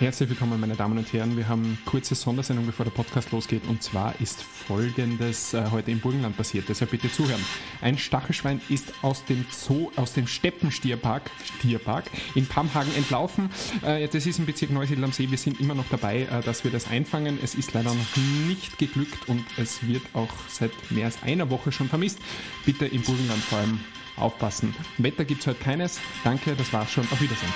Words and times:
Herzlich 0.00 0.30
willkommen, 0.30 0.58
meine 0.58 0.76
Damen 0.76 0.96
und 0.96 1.12
Herren. 1.12 1.36
Wir 1.36 1.46
haben 1.46 1.76
kurze 1.84 2.14
Sondersendung, 2.14 2.64
bevor 2.64 2.86
der 2.86 2.90
Podcast 2.90 3.32
losgeht. 3.32 3.68
Und 3.68 3.82
zwar 3.82 4.18
ist 4.18 4.42
Folgendes 4.42 5.52
äh, 5.52 5.62
heute 5.70 5.90
im 5.90 6.00
Burgenland 6.00 6.38
passiert. 6.38 6.70
Deshalb 6.70 6.92
bitte 6.92 7.12
zuhören. 7.12 7.44
Ein 7.82 7.98
Stachelschwein 7.98 8.62
ist 8.70 8.94
aus 9.02 9.26
dem 9.26 9.44
Zoo, 9.50 9.90
aus 9.96 10.14
dem 10.14 10.26
Steppenstierpark 10.26 11.30
Stierpark 11.58 12.10
in 12.34 12.46
Pamhagen 12.46 12.94
entlaufen. 12.96 13.50
Äh, 13.82 14.08
das 14.08 14.24
ist 14.24 14.38
im 14.38 14.46
Bezirk 14.46 14.70
Neusiedl 14.70 15.04
am 15.04 15.12
See. 15.12 15.30
Wir 15.30 15.36
sind 15.36 15.60
immer 15.60 15.74
noch 15.74 15.90
dabei, 15.90 16.22
äh, 16.22 16.40
dass 16.46 16.64
wir 16.64 16.70
das 16.70 16.88
einfangen. 16.88 17.38
Es 17.42 17.54
ist 17.54 17.74
leider 17.74 17.92
noch 17.92 18.16
nicht 18.48 18.78
geglückt 18.78 19.28
und 19.28 19.44
es 19.58 19.86
wird 19.86 20.02
auch 20.14 20.32
seit 20.48 20.72
mehr 20.90 21.04
als 21.04 21.22
einer 21.24 21.50
Woche 21.50 21.72
schon 21.72 21.90
vermisst. 21.90 22.20
Bitte 22.64 22.86
im 22.86 23.02
Burgenland 23.02 23.42
vor 23.42 23.58
allem 23.58 23.80
aufpassen. 24.16 24.74
Wetter 24.96 25.26
gibt 25.26 25.42
es 25.42 25.46
heute 25.46 25.62
keines. 25.62 26.00
Danke, 26.24 26.56
das 26.56 26.72
war's 26.72 26.90
schon. 26.90 27.04
Auf 27.12 27.20
Wiedersehen. 27.20 27.52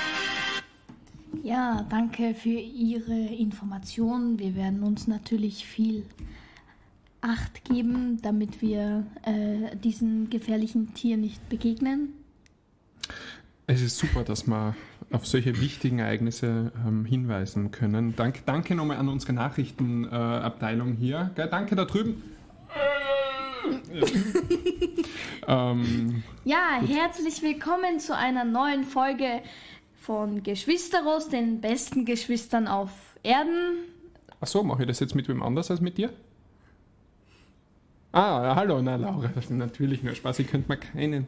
Ja, 1.43 1.87
danke 1.91 2.35
für 2.35 2.49
Ihre 2.49 3.15
Informationen. 3.15 4.39
Wir 4.39 4.55
werden 4.55 4.83
uns 4.83 5.07
natürlich 5.07 5.67
viel 5.67 6.05
Acht 7.21 7.65
geben, 7.65 8.21
damit 8.21 8.61
wir 8.61 9.07
äh, 9.23 9.75
diesen 9.77 10.29
gefährlichen 10.29 10.93
Tier 10.93 11.17
nicht 11.17 11.49
begegnen. 11.49 12.13
Es 13.67 13.81
ist 13.81 13.97
super, 13.97 14.25
dass 14.25 14.47
wir 14.47 14.77
auf 15.11 15.27
solche 15.27 15.59
wichtigen 15.59 16.01
Ereignisse 16.01 16.71
ähm, 16.87 17.07
hinweisen 17.07 17.71
können. 17.71 18.15
Dank, 18.15 18.45
danke 18.45 18.75
nochmal 18.75 18.99
an 18.99 19.09
unsere 19.09 19.33
Nachrichtenabteilung 19.33 20.93
äh, 20.93 20.97
hier. 20.97 21.31
Gell, 21.35 21.49
danke 21.49 21.77
da 21.77 21.87
drüben. 21.87 22.23
ähm, 25.49 26.23
ja, 26.45 26.81
herzlich 26.87 27.43
willkommen 27.43 28.01
zu 28.01 28.15
einer 28.15 28.45
neuen 28.45 28.85
Folge 28.85 29.41
von 30.05 30.43
Geschwisteros, 30.43 31.31
den 31.31 31.63
besten 31.63 32.05
Geschwistern 32.05 32.69
auf 32.69 32.91
Erden. 33.23 33.85
Ach 34.39 34.47
so, 34.47 34.63
mache 34.63 34.83
ich 34.83 34.89
das 34.89 35.01
jetzt 35.01 35.15
mit 35.15 35.29
wem 35.29 35.43
anders 35.43 35.71
als 35.71 35.81
mit 35.81 35.97
dir? 35.97 36.13
Ah, 38.13 38.55
hallo, 38.55 38.83
na 38.83 38.97
Laura, 38.97 39.29
das 39.35 39.47
ist 39.47 39.51
natürlich 39.51 40.03
nur 40.03 40.15
Spaß. 40.15 40.41
Ich 40.41 40.49
könnte 40.49 40.71
mir 40.71 40.77
keine 40.77 41.25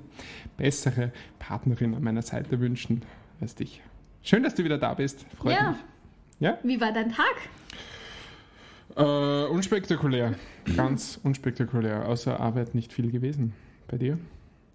bessere 0.58 1.10
Partnerin 1.38 1.94
an 1.94 2.04
meiner 2.04 2.20
Seite 2.20 2.60
wünschen 2.60 3.02
als 3.40 3.54
dich. 3.54 3.80
Schön, 4.22 4.42
dass 4.42 4.54
du 4.54 4.62
wieder 4.62 4.78
da 4.78 4.92
bist. 4.92 5.24
Freut 5.36 5.54
ja. 5.54 5.70
mich. 5.70 5.80
Ja? 6.40 6.58
Wie 6.62 6.80
war 6.80 6.92
dein 6.92 7.12
Tag? 7.12 7.34
Äh, 8.94 9.50
unspektakulär. 9.50 10.34
Ganz 10.76 11.18
unspektakulär. 11.22 12.06
Außer 12.06 12.38
Arbeit 12.38 12.74
nicht 12.74 12.92
viel 12.92 13.10
gewesen. 13.10 13.54
Bei 13.88 13.96
dir? 13.96 14.18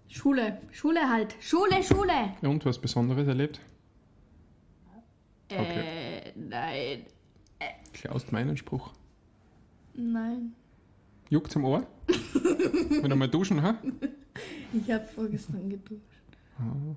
Schule. 0.08 0.58
Schule 0.72 1.08
halt. 1.08 1.36
Schule, 1.40 1.82
Schule. 1.82 2.34
Und 2.42 2.66
was 2.66 2.78
Besonderes 2.78 3.28
erlebt? 3.28 3.60
Okay. 5.58 6.22
Äh, 6.24 6.32
nein. 6.36 7.06
Äh. 7.58 7.72
Klaust 7.92 8.32
meinen 8.32 8.56
Spruch? 8.56 8.92
Nein. 9.94 10.54
Juckt 11.28 11.50
zum 11.50 11.64
Ohr? 11.64 11.86
Wenn 13.02 13.10
du 13.10 13.16
mal 13.16 13.28
duschen, 13.28 13.62
ha? 13.62 13.78
Ich 14.72 14.90
habe 14.90 15.04
vorgestern 15.04 15.68
geduscht. 15.68 16.00
Oh. 16.58 16.94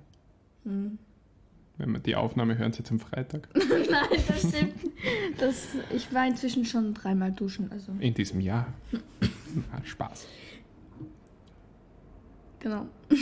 Hm. 0.64 0.98
Wenn 1.78 1.92
wir 1.92 2.00
die 2.00 2.16
Aufnahme 2.16 2.58
hören, 2.58 2.72
sie 2.72 2.84
zum 2.84 3.00
Freitag. 3.00 3.50
Nein, 3.56 4.24
das 4.28 4.50
stimmt. 4.50 4.76
Das, 5.38 5.68
ich 5.94 6.14
war 6.14 6.26
inzwischen 6.26 6.66
schon 6.66 6.94
dreimal 6.94 7.32
duschen. 7.32 7.72
Also. 7.72 7.92
In 8.00 8.14
diesem 8.14 8.40
Jahr. 8.40 8.74
Spaß. 9.84 10.28
Genau. 12.60 12.88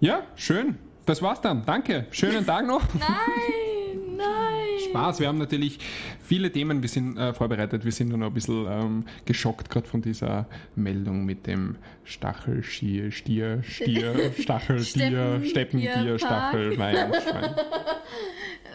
ja, 0.00 0.26
schön. 0.36 0.78
Das 1.06 1.22
war's 1.22 1.40
dann. 1.40 1.64
Danke. 1.64 2.06
Schönen 2.10 2.44
Tag 2.44 2.66
noch. 2.66 2.82
Nein, 2.94 4.16
nein. 4.16 4.90
Spaß. 4.90 5.20
Wir 5.20 5.28
haben 5.28 5.38
natürlich 5.38 5.78
viele 6.20 6.50
Themen. 6.50 6.82
Wir 6.82 6.88
sind 6.88 7.16
äh, 7.16 7.32
vorbereitet. 7.32 7.84
Wir 7.84 7.92
sind 7.92 8.08
nur 8.08 8.18
noch 8.18 8.26
ein 8.26 8.34
bisschen 8.34 8.66
ähm, 8.68 9.04
geschockt 9.24 9.70
gerade 9.70 9.86
von 9.86 10.02
dieser 10.02 10.46
Meldung 10.74 11.24
mit 11.24 11.46
dem 11.46 11.76
Stachel, 12.04 12.64
Stier, 12.64 13.12
Stier, 13.12 13.62
Stier, 13.62 14.32
Stachel, 14.36 14.80
Stier, 14.80 15.40
Steppendier, 15.44 16.18
Stachel, 16.18 16.76
Wein, 16.76 17.12
Schwein. 17.22 17.54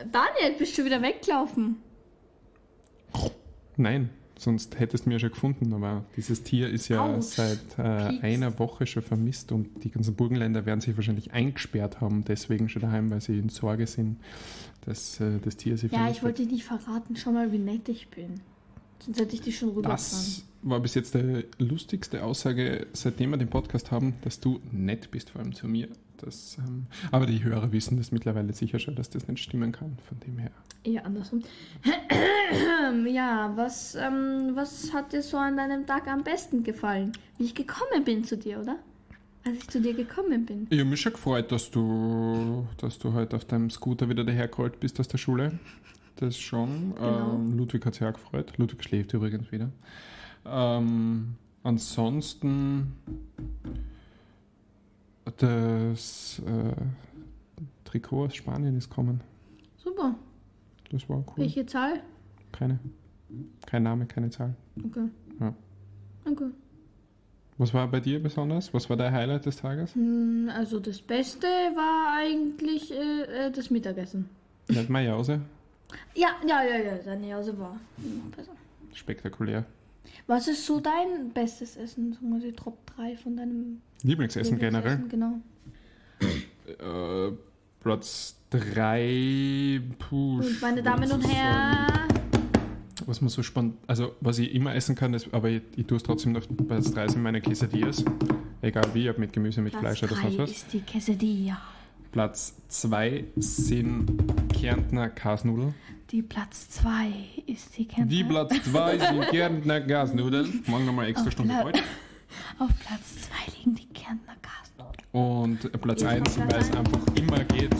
Daniel, 0.09 0.57
bist 0.57 0.77
du 0.77 0.85
wieder 0.85 1.01
weggelaufen? 1.01 1.83
Nein. 3.75 4.09
Sonst 4.41 4.79
hättest 4.79 5.05
du 5.05 5.09
mich 5.09 5.17
ja 5.17 5.19
schon 5.19 5.33
gefunden, 5.33 5.71
aber 5.71 6.03
dieses 6.17 6.41
Tier 6.41 6.67
ist 6.67 6.87
ja 6.87 7.05
Aus. 7.05 7.35
seit 7.35 7.77
äh, 7.77 7.81
einer 7.81 8.57
Woche 8.57 8.87
schon 8.87 9.03
vermisst 9.03 9.51
und 9.51 9.83
die 9.83 9.91
ganzen 9.91 10.15
Burgenländer 10.15 10.65
werden 10.65 10.81
sich 10.81 10.97
wahrscheinlich 10.97 11.31
eingesperrt 11.31 12.01
haben, 12.01 12.25
deswegen 12.25 12.67
schon 12.67 12.81
daheim, 12.81 13.11
weil 13.11 13.21
sie 13.21 13.37
in 13.37 13.49
Sorge 13.49 13.85
sind, 13.85 14.17
dass 14.83 15.19
äh, 15.19 15.37
das 15.43 15.57
Tier 15.57 15.77
sie 15.77 15.89
Ja, 15.91 16.09
ich 16.09 16.23
wollte 16.23 16.43
dir 16.43 16.51
nicht 16.51 16.63
verraten, 16.63 17.15
schau 17.15 17.31
mal, 17.31 17.51
wie 17.51 17.59
nett 17.59 17.87
ich 17.87 18.07
bin. 18.07 18.41
Sonst 19.05 19.19
hätte 19.19 19.35
ich 19.35 19.41
dich 19.41 19.59
schon 19.59 19.69
rübergefahren. 19.69 19.99
Das 19.99 20.43
war 20.63 20.79
bis 20.79 20.95
jetzt 20.95 21.13
die 21.13 21.45
lustigste 21.59 22.23
Aussage, 22.23 22.87
seitdem 22.93 23.29
wir 23.29 23.37
den 23.37 23.49
Podcast 23.49 23.91
haben, 23.91 24.15
dass 24.23 24.39
du 24.39 24.59
nett 24.71 25.11
bist, 25.11 25.29
vor 25.29 25.41
allem 25.41 25.53
zu 25.53 25.67
mir. 25.67 25.87
Das, 26.21 26.57
ähm, 26.59 26.85
aber 27.11 27.25
die 27.25 27.43
Hörer 27.43 27.71
wissen 27.71 27.97
das 27.97 28.11
mittlerweile 28.11 28.53
sicher 28.53 28.79
schon, 28.79 28.95
dass 28.95 29.09
das 29.09 29.27
nicht 29.27 29.41
stimmen 29.41 29.71
kann, 29.71 29.97
von 30.07 30.19
dem 30.19 30.37
her. 30.37 30.51
Eher 30.83 31.05
andersrum. 31.05 31.41
ja, 33.07 33.51
was, 33.55 33.95
ähm, 33.95 34.51
was 34.53 34.93
hat 34.93 35.13
dir 35.13 35.21
so 35.21 35.37
an 35.37 35.57
deinem 35.57 35.85
Tag 35.85 36.07
am 36.07 36.23
besten 36.23 36.63
gefallen? 36.63 37.11
Wie 37.37 37.45
ich 37.45 37.55
gekommen 37.55 38.03
bin 38.03 38.23
zu 38.23 38.37
dir, 38.37 38.59
oder? 38.59 38.77
Als 39.43 39.57
ich 39.57 39.69
zu 39.69 39.81
dir 39.81 39.95
gekommen 39.95 40.45
bin. 40.45 40.67
Ich 40.69 40.79
habe 40.79 40.89
mich 40.89 41.01
schon 41.01 41.13
gefreut, 41.13 41.51
dass 41.51 41.71
du, 41.71 42.67
dass 42.77 42.99
du 42.99 43.13
heute 43.13 43.35
auf 43.35 43.45
deinem 43.45 43.71
Scooter 43.71 44.07
wieder 44.07 44.23
dahergerollt 44.23 44.79
bist 44.79 44.99
aus 44.99 45.07
der 45.07 45.17
Schule. 45.17 45.59
Das 46.17 46.37
schon. 46.37 46.93
Genau. 46.95 47.33
Ähm, 47.33 47.57
Ludwig 47.57 47.83
hat 47.85 47.95
sich 47.95 48.03
auch 48.03 48.13
gefreut. 48.13 48.53
Ludwig 48.57 48.83
schläft 48.83 49.13
übrigens 49.13 49.51
wieder. 49.51 49.71
Ähm, 50.45 51.35
ansonsten 51.63 52.93
das 55.37 56.41
äh, 56.45 56.73
Trikot 57.85 58.25
aus 58.25 58.35
Spanien 58.35 58.77
ist 58.77 58.89
kommen. 58.89 59.21
Super. 59.77 60.15
Das 60.91 61.07
war 61.09 61.17
cool. 61.17 61.25
Welche 61.37 61.65
Zahl? 61.65 62.01
Keine. 62.51 62.79
Kein 63.65 63.83
Name, 63.83 64.05
keine 64.05 64.29
Zahl. 64.29 64.55
Okay. 64.83 65.07
Ja. 65.39 65.53
Okay. 66.29 66.51
Was 67.57 67.73
war 67.73 67.87
bei 67.87 67.99
dir 67.99 68.21
besonders? 68.21 68.73
Was 68.73 68.89
war 68.89 68.97
dein 68.97 69.13
Highlight 69.13 69.45
des 69.45 69.57
Tages? 69.57 69.93
Hm, 69.95 70.49
also 70.53 70.79
das 70.79 71.01
Beste 71.01 71.45
war 71.47 72.17
eigentlich 72.17 72.91
äh, 72.91 73.47
äh 73.47 73.51
das 73.51 73.69
Mittagessen. 73.69 74.29
Nicht 74.67 74.89
Jause? 74.89 75.41
Ja, 76.15 76.29
ja, 76.47 76.63
ja, 76.63 76.77
ja, 76.77 76.97
deine 76.97 77.29
Jause 77.29 77.57
war 77.59 77.77
besser. 78.35 78.53
Spektakulär. 78.93 79.65
Was 80.27 80.47
ist 80.47 80.65
so 80.65 80.79
dein 80.79 81.31
bestes 81.33 81.75
Essen? 81.77 82.13
So 82.13 82.25
mal 82.25 82.39
die 82.39 82.53
Top 82.53 82.77
3 82.95 83.17
von 83.17 83.35
deinem 83.35 83.81
Lieblingsessen, 84.03 84.57
Lieblingsessen 84.57 84.59
generell? 84.59 85.03
Genau. 85.09 85.39
Äh, 86.67 87.33
Platz 87.79 88.35
3. 88.51 89.81
Puh. 89.97 90.39
Und 90.39 90.61
meine 90.61 90.83
Damen 90.83 91.11
und 91.11 91.27
Herren. 91.27 92.07
Was 93.07 93.19
man 93.19 93.29
so 93.29 93.41
spannend, 93.41 93.77
also 93.87 94.15
was 94.21 94.37
ich 94.37 94.53
immer 94.53 94.75
essen 94.75 94.95
kann, 94.95 95.13
ist, 95.13 95.33
aber 95.33 95.49
ich, 95.49 95.63
ich 95.75 95.87
tue 95.87 95.97
es 95.97 96.03
trotzdem 96.03 96.35
auf 96.35 96.47
Platz 96.67 96.91
3 96.91 97.07
sind 97.09 97.23
meine 97.23 97.41
Quesadillas. 97.41 98.05
Egal 98.61 98.85
wie, 98.93 99.09
ob 99.09 99.17
mit 99.17 99.33
Gemüse, 99.33 99.61
mit 99.61 99.73
Platz 99.73 99.99
Fleisch 99.99 100.11
oder 100.11 100.21
sonst 100.21 100.37
was. 100.37 100.51
ist 100.51 100.73
die 100.73 100.81
Quesadilla. 100.81 101.57
Platz 102.11 102.53
2 102.67 103.25
sind 103.37 104.40
Kärntner 104.61 105.09
Kasnudeln. 105.09 105.73
Die 106.11 106.21
Platz 106.21 106.69
2 106.69 107.11
ist 107.47 107.75
die 107.79 107.87
Kärntner. 107.87 108.15
Die 108.15 108.23
Platz 108.23 108.63
2 108.63 108.97
sind 108.99 109.29
Kärntner 109.29 109.81
Kasnudeln. 109.81 110.63
Morgen 110.67 110.85
nochmal 110.85 111.07
extra 111.07 111.25
auf 111.25 111.31
Stunde 111.31 111.55
Freude. 111.55 111.79
Auf 112.59 112.69
Platz 112.79 113.27
2 113.27 113.57
liegen 113.57 113.75
die 113.75 113.87
Kärntner 113.87 114.35
Kasnudeln. 114.39 115.07
Und 115.11 115.81
Platz 115.81 116.03
1, 116.03 116.37
weil 116.37 116.59
es 116.59 116.71
einfach 116.75 116.99
immer 117.15 117.43
geht 117.43 117.75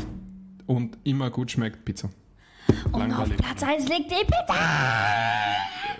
und 0.66 0.98
immer 1.04 1.30
gut 1.30 1.52
schmeckt, 1.52 1.86
Pizza. 1.86 2.10
Und 2.92 3.14
auf 3.14 3.30
Platz 3.38 3.62
1 3.62 3.88
liegt 3.88 4.10
die 4.10 4.26
Pizza! 4.26 4.56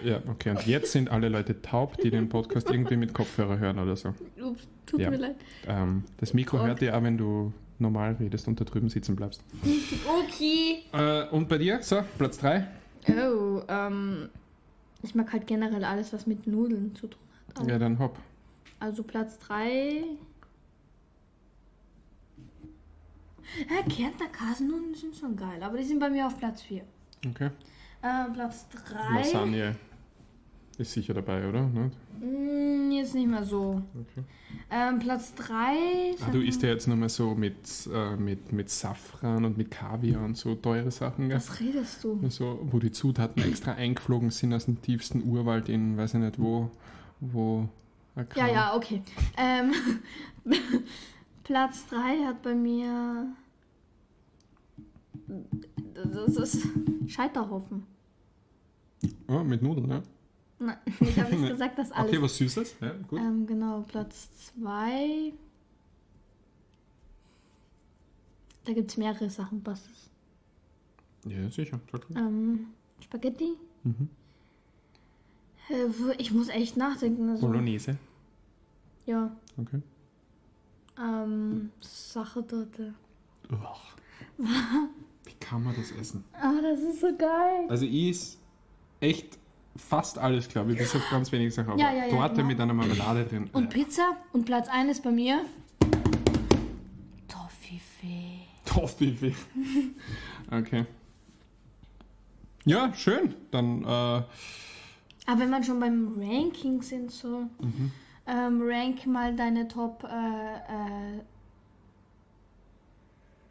Ja, 0.04 0.20
okay. 0.28 0.50
Und 0.50 0.66
jetzt 0.66 0.94
sind 0.94 1.12
alle 1.12 1.30
Leute 1.30 1.62
taub, 1.62 1.98
die 1.98 2.10
den 2.10 2.28
Podcast 2.28 2.72
irgendwie 2.72 2.98
mit 2.98 3.14
Kopfhörer 3.14 3.60
hören 3.60 3.78
oder 3.78 3.96
so. 3.96 4.16
Ups, 4.44 4.68
tut 4.88 5.00
ja. 5.00 5.12
mir 5.12 5.18
leid. 5.18 5.36
Ähm, 5.68 6.06
das 6.18 6.34
Mikro 6.34 6.58
okay. 6.58 6.68
hört 6.68 6.82
ihr 6.82 6.98
auch, 6.98 7.04
wenn 7.04 7.20
du 7.20 7.54
normal 7.82 8.16
redest 8.20 8.48
und 8.48 8.60
da 8.60 8.66
drüben 8.66 8.90
sitzen 8.90 9.16
bleibst. 9.16 9.44
Okay. 10.24 10.84
Äh, 10.94 11.28
und 11.30 11.50
bei 11.50 11.58
dir? 11.58 11.82
So, 11.82 12.02
Platz 12.18 12.38
3? 12.40 12.68
Oh, 13.10 13.62
ähm, 13.68 14.30
ich 15.02 15.16
mag 15.16 15.32
halt 15.34 15.48
generell 15.48 15.84
alles, 15.84 16.14
was 16.14 16.28
mit 16.28 16.48
Nudeln 16.48 16.96
zu 16.96 17.08
tun 17.08 17.22
hat. 17.58 17.68
ja, 17.68 17.78
dann 17.78 18.00
hopp. 18.00 18.18
Also 18.80 19.04
Platz 19.04 19.38
3. 19.40 20.04
Ja, 23.70 23.82
Kärntner 23.94 24.28
Kasennudeln 24.28 24.96
sind 24.96 25.16
schon 25.16 25.36
geil, 25.36 25.62
aber 25.62 25.78
die 25.78 25.84
sind 25.84 26.00
bei 26.00 26.10
mir 26.10 26.28
auf 26.28 26.38
Platz 26.38 26.62
4. 26.62 26.84
Okay. 27.28 27.50
Äh, 28.02 28.32
Platz 28.34 28.68
3. 28.70 29.18
Lasagne 29.20 29.76
ist 30.78 30.94
sicher 30.94 31.14
dabei, 31.14 31.48
oder? 31.48 31.64
Mm, 31.64 32.92
jetzt 32.92 33.16
nicht 33.16 33.28
mehr 33.28 33.44
so. 33.44 33.82
Okay. 33.94 34.24
Ähm, 34.70 35.00
Platz 35.00 35.34
3. 35.36 36.16
Ah, 36.22 36.32
du 36.32 36.42
isst 36.42 36.64
ja 36.64 36.70
jetzt 36.70 36.88
nochmal 36.88 37.10
so 37.10 37.36
mit, 37.36 37.56
äh, 37.94 38.16
mit, 38.16 38.52
mit 38.54 38.70
Safran 38.70 39.44
und 39.44 39.58
mit 39.58 39.72
Kaviar 39.72 40.24
und 40.24 40.38
so 40.38 40.56
teure 40.56 40.92
Sachen, 40.92 41.30
gell? 41.30 41.38
Was 41.38 41.60
redest 41.60 42.04
du? 42.04 42.20
So, 42.30 42.60
wo 42.72 42.80
die 42.80 42.92
Zutaten 42.92 43.44
extra 43.44 43.74
eingeflogen 43.74 44.30
sind 44.30 44.54
aus 44.54 44.66
dem 44.66 44.82
tiefsten 44.82 45.24
Urwald 45.24 45.68
in, 45.70 45.98
weiß 45.98 46.14
ich 46.14 46.20
nicht 46.22 46.40
wo, 46.40 46.72
wo. 47.20 47.68
ein 48.16 48.28
Ja, 48.36 48.48
ja, 48.48 48.76
okay. 48.76 49.02
Ähm, 49.38 49.74
Platz 51.44 51.88
3 51.88 52.26
hat 52.26 52.42
bei 52.42 52.56
mir. 52.56 53.28
Das 55.94 56.36
ist 56.38 56.68
Scheiterhaufen. 57.08 57.86
Ah, 59.28 59.44
mit 59.44 59.62
Nudeln, 59.62 59.90
ja. 59.90 60.02
Nein, 60.62 60.78
ich 61.00 61.20
habe 61.20 61.36
nicht 61.36 61.50
gesagt, 61.50 61.78
dass 61.80 61.92
alles. 61.92 62.12
Okay, 62.12 62.22
was 62.22 62.38
Süßes, 62.38 62.76
ja, 62.82 62.94
gut. 63.08 63.20
ähm, 63.20 63.48
genau, 63.48 63.82
Platz 63.88 64.30
2. 64.54 65.34
Da 68.64 68.74
gibt 68.74 68.92
es 68.92 68.98
mehrere 68.98 69.30
Sachen, 69.30 69.62
was 69.66 69.80
ist. 69.88 70.10
Ja, 71.26 71.50
sicher. 71.50 71.80
Ähm, 72.16 72.68
Spaghetti? 73.00 73.54
Mhm. 73.84 74.10
Äh, 75.70 76.16
ich 76.20 76.32
muss 76.32 76.50
echt 76.50 76.78
nachdenken. 76.78 77.30
Also, 77.30 77.48
Bolognese, 77.48 77.98
ja. 79.08 79.36
okay. 79.58 79.82
Ähm, 81.00 81.72
Sachertorte. 81.80 82.94
Uach. 83.52 83.96
Wie 84.38 85.34
kann 85.40 85.64
man 85.64 85.76
das 85.76 85.92
essen? 85.92 86.24
Ah, 86.34 86.54
das 86.62 86.80
ist 86.82 87.02
so 87.02 87.16
geil. 87.18 87.66
Also 87.68 87.86
ich 87.86 88.10
is 88.10 88.38
echt 89.00 89.41
fast 89.76 90.18
alles, 90.18 90.50
glaube 90.50 90.74
ich, 90.74 90.78
bis 90.78 90.96
auf 90.96 91.02
ganz 91.10 91.32
wenige 91.32 91.52
Sachen. 91.52 91.72
Aber 91.72 91.80
Ja, 91.80 91.92
ja, 91.94 92.06
ja, 92.06 92.10
Torte 92.10 92.36
genau. 92.36 92.48
mit 92.48 92.60
einer 92.60 92.74
Marmelade 92.74 93.26
drin. 93.26 93.50
Und 93.54 93.70
Pizza? 93.70 94.18
Und 94.34 94.46
Platz 94.46 94.68
1 94.68 94.92
ist 94.92 95.04
bei 95.04 95.12
mir. 95.12 95.46
Toffifee. 97.28 98.42
Toffifee. 98.66 99.36
okay. 100.52 100.86
Ja, 102.66 102.94
schön. 102.94 103.34
Dann, 103.50 103.84
äh, 103.84 103.88
Aber 103.88 104.26
wenn 105.38 105.50
man 105.50 105.64
schon 105.64 105.80
beim 105.80 106.20
Ranking 106.20 106.82
sind, 106.82 107.12
so. 107.12 107.50
Mhm. 107.60 107.92
Ähm, 108.28 108.62
rank 108.64 109.06
mal 109.08 109.36
deine 109.36 109.68
Top. 109.68 110.04
Äh, 110.04 110.56
äh, 110.56 111.22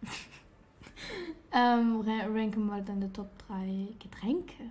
ähm, 1.52 2.00
ra 2.02 2.26
rank 2.32 2.56
mal 2.56 2.82
deine 2.82 3.12
Top 3.12 3.30
3 3.48 3.88
Getränke. 3.98 4.70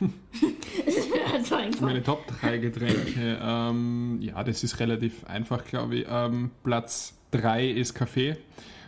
meine 1.80 2.02
Top 2.02 2.26
3 2.26 2.58
Getränke. 2.58 3.38
Ähm, 3.40 4.18
ja, 4.20 4.42
das 4.44 4.64
ist 4.64 4.80
relativ 4.80 5.24
einfach, 5.24 5.64
glaube 5.64 5.96
ich. 5.96 6.06
Ähm, 6.08 6.50
Platz 6.62 7.14
3 7.30 7.68
ist 7.70 7.94
Kaffee. 7.94 8.36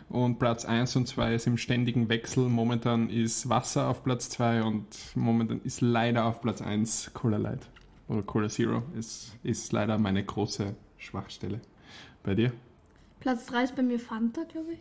Und 0.08 0.38
Platz 0.38 0.64
1 0.64 0.96
und 0.96 1.06
2 1.06 1.34
ist 1.34 1.46
im 1.46 1.58
ständigen 1.58 2.08
Wechsel. 2.08 2.48
Momentan 2.48 3.10
ist 3.10 3.48
Wasser 3.48 3.88
auf 3.88 4.02
Platz 4.02 4.30
2 4.30 4.62
und 4.62 4.86
momentan 5.14 5.60
ist 5.64 5.82
leider 5.82 6.24
auf 6.24 6.40
Platz 6.40 6.62
1 6.62 7.12
Cola 7.12 7.36
Light. 7.36 7.68
Oder 8.08 8.22
Cola 8.22 8.48
Zero 8.48 8.82
ist, 8.98 9.36
ist 9.42 9.70
leider 9.72 9.98
meine 9.98 10.24
große 10.24 10.74
Schwachstelle. 10.96 11.60
Bei 12.22 12.34
dir? 12.34 12.52
Platz 13.20 13.46
3 13.46 13.64
ist 13.64 13.76
bei 13.76 13.82
mir 13.82 13.98
Fanta, 13.98 14.44
glaube 14.44 14.72
ich. 14.72 14.78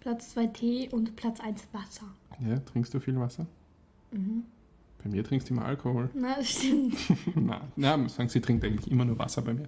Platz 0.00 0.30
2 0.34 0.46
Tee 0.48 0.88
und 0.90 1.16
Platz 1.16 1.40
1 1.40 1.68
Wasser. 1.72 2.06
Ja, 2.46 2.58
trinkst 2.58 2.92
du 2.92 3.00
viel 3.00 3.18
Wasser? 3.18 3.46
Mhm. 4.10 4.44
Bei 5.02 5.10
mir 5.10 5.24
trinkst 5.24 5.48
du 5.50 5.54
immer 5.54 5.64
Alkohol. 5.64 6.10
Na, 6.14 6.36
das 6.36 6.50
stimmt. 6.50 6.96
Na, 7.34 7.60
na, 7.76 7.96
muss 7.96 8.14
sagen, 8.14 8.28
sie 8.28 8.40
trinkt 8.40 8.64
eigentlich 8.64 8.90
immer 8.90 9.04
nur 9.04 9.18
Wasser 9.18 9.42
bei 9.42 9.54
mir. 9.54 9.66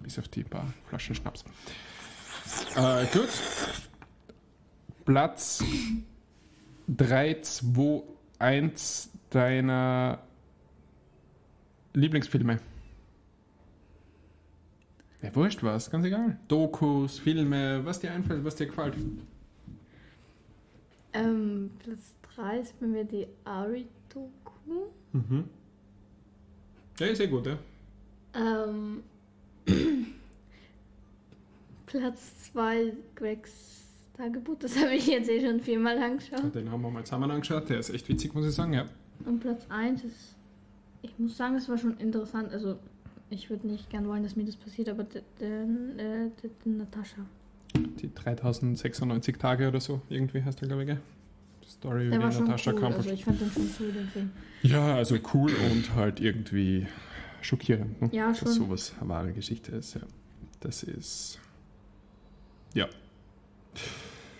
Bis 0.00 0.18
auf 0.18 0.28
die 0.28 0.44
paar 0.44 0.72
Flaschen 0.88 1.14
Schnaps. 1.14 1.44
Äh, 2.76 3.06
gut. 3.12 3.28
Platz 5.04 5.62
3, 6.88 7.40
2, 7.40 8.02
1 8.38 9.10
deiner 9.30 10.18
Lieblingsfilme. 11.92 12.58
Ja, 15.22 15.34
wurscht 15.34 15.62
was, 15.62 15.90
ganz 15.90 16.06
egal. 16.06 16.38
Dokus, 16.48 17.18
Filme, 17.18 17.84
was 17.84 18.00
dir 18.00 18.12
einfällt, 18.12 18.44
was 18.44 18.56
dir 18.56 18.66
gefällt. 18.66 18.94
Ähm, 21.12 21.70
Platz 21.80 22.14
3 22.36 22.58
ist 22.60 22.80
bei 22.80 22.86
mir 22.86 23.04
die 23.04 23.26
Ari-Doku. 23.44 24.49
Mhm. 25.12 25.44
Ja, 26.98 27.06
ist 27.06 27.18
sehr 27.18 27.28
gut, 27.28 27.46
ja. 27.46 27.58
Ähm, 28.34 29.02
Platz 31.86 32.52
2 32.52 32.92
Gregs 33.14 33.80
Tagebuch, 34.16 34.56
das 34.58 34.78
habe 34.78 34.94
ich 34.94 35.06
jetzt 35.06 35.30
eh 35.30 35.40
schon 35.40 35.60
viermal 35.60 35.98
angeschaut. 35.98 36.54
Den 36.54 36.70
haben 36.70 36.82
wir 36.82 36.90
mal 36.90 37.04
zusammen 37.04 37.30
angeschaut, 37.30 37.68
der 37.70 37.78
ist 37.78 37.90
echt 37.90 38.08
witzig, 38.08 38.34
muss 38.34 38.46
ich 38.46 38.54
sagen, 38.54 38.74
ja. 38.74 38.86
Und 39.24 39.40
Platz 39.40 39.66
1 39.68 40.04
ist, 40.04 40.36
ich 41.02 41.18
muss 41.18 41.36
sagen, 41.36 41.56
es 41.56 41.68
war 41.68 41.78
schon 41.78 41.96
interessant. 41.98 42.52
Also, 42.52 42.76
ich 43.30 43.48
würde 43.48 43.66
nicht 43.66 43.88
gern 43.90 44.06
wollen, 44.06 44.22
dass 44.22 44.36
mir 44.36 44.44
das 44.44 44.56
passiert, 44.56 44.88
aber 44.88 45.04
der, 45.04 45.22
der, 45.40 45.62
äh, 45.62 46.30
der 46.42 46.72
Natascha. 46.72 47.22
Die 47.74 48.12
3096 48.12 49.36
Tage 49.38 49.68
oder 49.68 49.80
so, 49.80 50.02
irgendwie 50.08 50.42
heißt 50.42 50.60
der, 50.60 50.68
glaube 50.68 50.82
ich, 50.82 50.88
gell? 50.88 51.00
Story 51.70 52.10
Der 52.10 52.18
über 52.18 52.28
die 52.28 52.40
Natascha 52.40 52.72
cool. 52.72 52.80
Kampusch. 52.80 52.98
Also, 52.98 53.10
ich 53.10 53.24
fand 53.24 53.40
den 53.40 53.50
schon 53.50 53.70
cool, 53.78 53.92
den 53.92 54.08
Film. 54.08 54.30
Ja, 54.62 54.94
also 54.96 55.16
cool 55.34 55.52
und 55.70 55.94
halt 55.94 56.20
irgendwie 56.20 56.86
schockierend, 57.42 58.02
ne? 58.02 58.10
Ja, 58.12 58.28
dass 58.28 58.38
schon. 58.40 58.52
sowas 58.52 58.92
eine 59.00 59.08
wahre 59.08 59.32
Geschichte 59.32 59.72
ist. 59.72 59.94
Ja. 59.94 60.00
Das 60.60 60.82
ist. 60.82 61.38
Ja. 62.74 62.88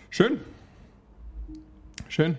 Schön. 0.09 0.39
Schön. 2.09 2.37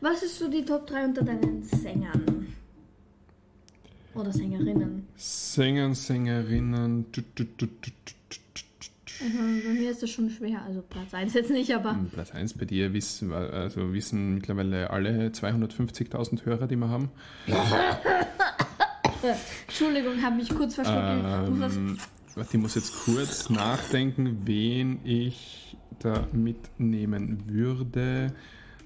Was 0.00 0.22
ist 0.22 0.38
so 0.38 0.48
die 0.48 0.64
Top 0.64 0.86
3 0.86 1.04
unter 1.06 1.24
deinen 1.24 1.62
Sängern? 1.62 2.46
Oder 4.14 4.32
Sängerinnen? 4.32 5.08
Sänger, 5.16 5.94
Sängerinnen. 5.94 7.10
tut, 7.10 7.24
tut, 7.34 7.58
tut, 7.58 8.14
Also, 9.24 9.38
bei 9.68 9.74
mir 9.74 9.90
ist 9.90 10.02
das 10.02 10.10
schon 10.10 10.30
schwer. 10.30 10.62
Also, 10.66 10.82
Platz 10.82 11.14
1 11.14 11.34
jetzt 11.34 11.50
nicht, 11.50 11.74
aber. 11.74 11.92
Hm, 11.92 12.10
Platz 12.10 12.32
1 12.32 12.54
bei 12.54 12.64
dir 12.64 12.92
wissen, 12.92 13.32
also 13.32 13.92
wissen 13.92 14.34
mittlerweile 14.34 14.90
alle 14.90 15.28
250.000 15.28 16.44
Hörer, 16.44 16.66
die 16.66 16.76
wir 16.76 16.88
haben. 16.88 17.10
Entschuldigung, 19.66 20.20
habe 20.22 20.36
mich 20.36 20.48
kurz 20.54 20.74
verschluckt. 20.74 21.00
Ähm, 21.00 21.98
warte, 22.34 22.56
ich 22.56 22.60
muss 22.62 22.74
jetzt 22.74 22.92
kurz 23.04 23.50
nachdenken, 23.50 24.38
wen 24.44 25.00
ich 25.04 25.76
da 26.00 26.26
mitnehmen 26.32 27.44
würde. 27.46 28.32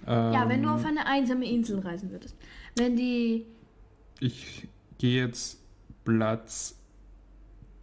Ja, 0.06 0.48
wenn 0.48 0.62
du 0.62 0.68
Ähm, 0.68 0.74
auf 0.74 0.84
eine 0.84 1.06
einsame 1.06 1.50
Insel 1.50 1.80
reisen 1.80 2.10
würdest. 2.10 2.36
Wenn 2.76 2.96
die. 2.96 3.46
Ich 4.20 4.68
gehe 4.98 5.24
jetzt 5.26 5.58
Platz 6.04 6.75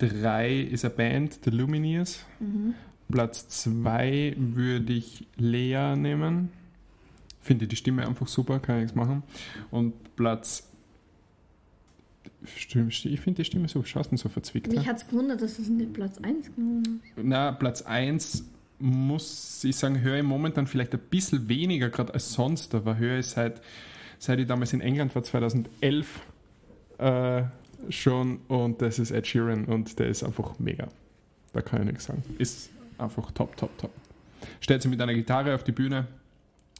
3 0.07 0.59
ist 0.59 0.85
eine 0.85 0.93
Band, 0.93 1.39
The 1.43 1.49
Lumineers. 1.49 2.25
Mhm. 2.39 2.73
Platz 3.09 3.47
2 3.49 4.35
würde 4.37 4.93
ich 4.93 5.27
Lea 5.37 5.95
nehmen. 5.95 6.49
Finde 7.41 7.67
die 7.67 7.75
Stimme 7.75 8.07
einfach 8.07 8.27
super, 8.27 8.59
kann 8.59 8.77
ich 8.77 8.81
nichts 8.83 8.95
machen. 8.95 9.23
Und 9.69 10.15
Platz. 10.15 10.69
Ich 12.43 12.67
finde 12.69 13.37
die 13.37 13.45
Stimme 13.45 13.67
so, 13.67 13.83
schaust 13.83 14.17
so 14.17 14.29
verzwickt. 14.29 14.67
Mich 14.67 14.87
hat 14.87 14.97
es 14.97 15.07
gewundert, 15.07 15.41
dass 15.41 15.59
es 15.59 15.69
nicht 15.69 15.93
Platz 15.93 16.17
1 16.17 16.55
genommen 16.55 17.01
hat. 17.15 17.23
Na, 17.23 17.51
Platz 17.51 17.81
1 17.83 18.45
muss 18.79 19.63
ich 19.63 19.75
sagen, 19.75 20.01
höre 20.01 20.17
ich 20.17 20.23
momentan 20.23 20.67
vielleicht 20.67 20.93
ein 20.93 20.99
bisschen 21.09 21.47
weniger 21.47 21.89
gerade 21.89 22.13
als 22.13 22.33
sonst, 22.33 22.75
aber 22.75 22.97
höre 22.97 23.19
ich 23.19 23.27
seit, 23.27 23.61
seit 24.19 24.39
ich 24.39 24.47
damals 24.47 24.73
in 24.73 24.81
England 24.81 25.15
war, 25.15 25.23
2011 25.23 26.21
äh, 26.97 27.43
schon 27.89 28.37
und 28.47 28.81
das 28.81 28.99
ist 28.99 29.11
Ed 29.11 29.27
Sheeran 29.27 29.65
und 29.65 29.99
der 29.99 30.07
ist 30.07 30.23
einfach 30.23 30.57
mega. 30.59 30.87
Da 31.53 31.61
kann 31.61 31.81
ich 31.81 31.87
nichts 31.87 32.05
sagen. 32.05 32.23
Ist 32.37 32.69
einfach 32.97 33.31
top, 33.31 33.55
top, 33.57 33.77
top. 33.77 33.91
Stellt 34.59 34.81
sich 34.81 34.91
mit 34.91 35.01
einer 35.01 35.13
Gitarre 35.13 35.55
auf 35.55 35.63
die 35.63 35.71
Bühne, 35.71 36.07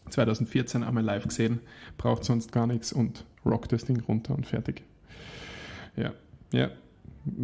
2014 0.10 0.84
einmal 0.84 1.04
live 1.04 1.24
gesehen, 1.24 1.60
braucht 1.98 2.24
sonst 2.24 2.52
gar 2.52 2.68
nichts 2.68 2.92
und 2.92 3.26
rockt 3.46 3.72
das 3.72 3.86
Ding 3.86 4.00
runter 4.02 4.36
und 4.36 4.46
fertig. 4.46 4.84
Ja, 5.96 6.14
ja. 6.52 6.70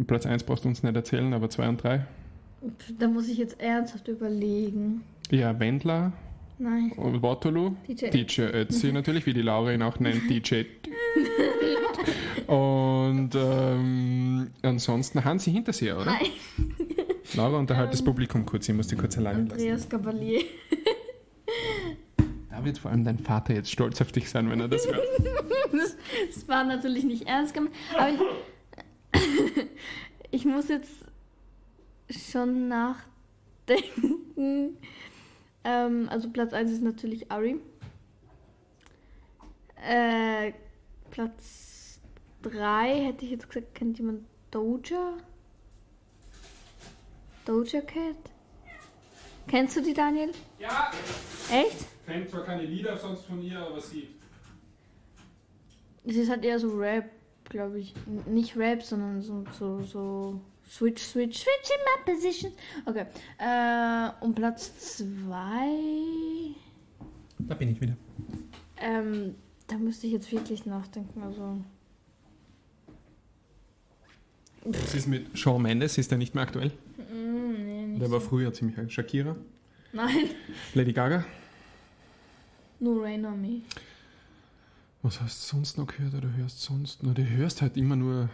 Platz 0.06 0.26
1 0.26 0.44
brauchst 0.44 0.64
du 0.64 0.68
uns 0.68 0.82
nicht 0.82 0.94
erzählen, 0.94 1.32
aber 1.32 1.48
2 1.48 1.68
und 1.68 1.82
3. 1.82 1.98
Pff, 2.78 2.92
Da 2.98 3.08
muss 3.08 3.28
ich 3.28 3.38
jetzt 3.38 3.58
ernsthaft 3.60 4.08
überlegen. 4.08 5.02
Ja, 5.30 5.58
Wendler 5.58 6.12
Nein. 6.60 6.92
und 6.92 7.22
Waterloo. 7.22 7.74
DJ. 7.88 8.10
DJ 8.10 8.42
Ötzi 8.42 8.92
natürlich, 8.92 9.24
wie 9.24 9.32
die 9.32 9.40
Laura 9.40 9.72
ihn 9.72 9.82
auch 9.82 9.98
nennt, 9.98 10.28
DJ. 10.28 10.64
Und 12.46 13.30
ähm, 13.34 14.50
ansonsten 14.62 15.24
Hansi 15.24 15.52
Hinterseher, 15.52 15.96
oder? 15.96 16.06
Nein. 16.06 16.26
Laura, 17.34 17.58
unterhalt 17.58 17.92
das 17.92 18.02
Publikum 18.02 18.44
kurz, 18.44 18.68
ich 18.68 18.74
muss 18.74 18.88
dich 18.88 18.98
kurz 18.98 19.16
allein 19.16 19.46
lassen. 19.46 19.52
Andreas 19.52 19.88
Gabalier. 19.88 20.42
Da 22.50 22.64
wird 22.64 22.78
vor 22.78 22.90
allem 22.90 23.04
dein 23.04 23.18
Vater 23.18 23.54
jetzt 23.54 23.70
stolz 23.70 24.00
auf 24.02 24.12
dich 24.12 24.28
sein, 24.28 24.50
wenn 24.50 24.60
er 24.60 24.68
das 24.68 24.86
hört. 24.86 25.00
Das, 25.72 25.96
das 26.34 26.48
war 26.48 26.64
natürlich 26.64 27.04
nicht 27.04 27.26
ernst 27.26 27.54
gemeint. 27.54 27.74
Aber 27.96 28.10
ich, 29.14 29.66
ich 30.30 30.44
muss 30.44 30.68
jetzt 30.68 30.92
schon 32.10 32.68
nachdenken. 32.68 34.76
Ähm, 35.64 36.08
also 36.10 36.30
Platz 36.30 36.52
1 36.52 36.70
ist 36.72 36.82
natürlich 36.82 37.30
Ari. 37.30 37.60
Äh, 39.76 40.52
Platz 41.10 42.00
3 42.42 43.04
hätte 43.06 43.24
ich 43.24 43.30
jetzt 43.32 43.48
gesagt, 43.48 43.74
kennt 43.74 43.98
jemand 43.98 44.24
Doja? 44.50 45.16
Doja 47.44 47.80
Cat? 47.80 48.16
Kennst 49.48 49.76
du 49.76 49.82
die, 49.82 49.94
Daniel? 49.94 50.32
Ja, 50.58 50.90
Echt? 51.50 51.86
kennt 52.06 52.30
zwar 52.30 52.44
keine 52.44 52.62
Lieder 52.62 52.96
sonst 52.96 53.24
von 53.24 53.42
ihr, 53.42 53.58
aber 53.58 53.80
sie. 53.80 54.08
Sie 56.04 56.20
ist 56.20 56.30
halt 56.30 56.44
eher 56.44 56.58
so 56.58 56.76
Rap, 56.76 57.10
glaube 57.48 57.80
ich. 57.80 57.94
N- 58.06 58.32
Nicht 58.34 58.56
Rap, 58.56 58.82
sondern 58.82 59.20
so, 59.22 59.44
so, 59.58 59.82
so 59.82 60.40
Switch, 60.70 61.02
Switch, 61.02 61.38
Switch 61.38 61.70
in 61.70 61.80
my 61.84 62.14
position. 62.14 62.52
Okay. 62.86 63.06
Äh, 63.38 64.24
und 64.24 64.34
Platz 64.36 64.96
2. 64.98 66.54
Da 67.40 67.54
bin 67.54 67.70
ich 67.70 67.80
wieder. 67.80 67.96
Ähm, 68.76 69.34
da 69.66 69.76
müsste 69.78 70.06
ich 70.06 70.12
jetzt 70.12 70.30
wirklich 70.30 70.66
nachdenken. 70.66 71.22
Also. 71.22 71.64
Was 74.64 74.94
ist 74.94 75.08
mit 75.08 75.36
Shawn 75.36 75.62
Mendes? 75.62 75.98
Ist 75.98 76.10
der 76.12 76.18
nicht 76.18 76.34
mehr 76.34 76.44
aktuell? 76.44 76.70
Mm, 76.98 77.52
nee, 77.64 77.86
nicht 77.86 78.02
Der 78.02 78.10
war 78.10 78.20
so. 78.20 78.28
früher 78.28 78.52
ziemlich 78.52 78.78
alt. 78.78 78.92
Shakira, 78.92 79.34
Nein. 79.92 80.30
Lady 80.74 80.92
Gaga. 80.92 81.24
Nur 82.78 83.02
Rain 83.04 83.24
on 83.26 83.40
Me. 83.40 83.62
Was 85.02 85.20
hast 85.20 85.42
du 85.50 85.56
sonst 85.56 85.78
noch 85.78 85.86
gehört 85.88 86.14
oder 86.14 86.32
hörst 86.36 86.60
sonst 86.62 87.02
nur? 87.02 87.14
Du 87.14 87.26
hörst 87.28 87.60
halt 87.60 87.76
immer 87.76 87.96
nur. 87.96 88.28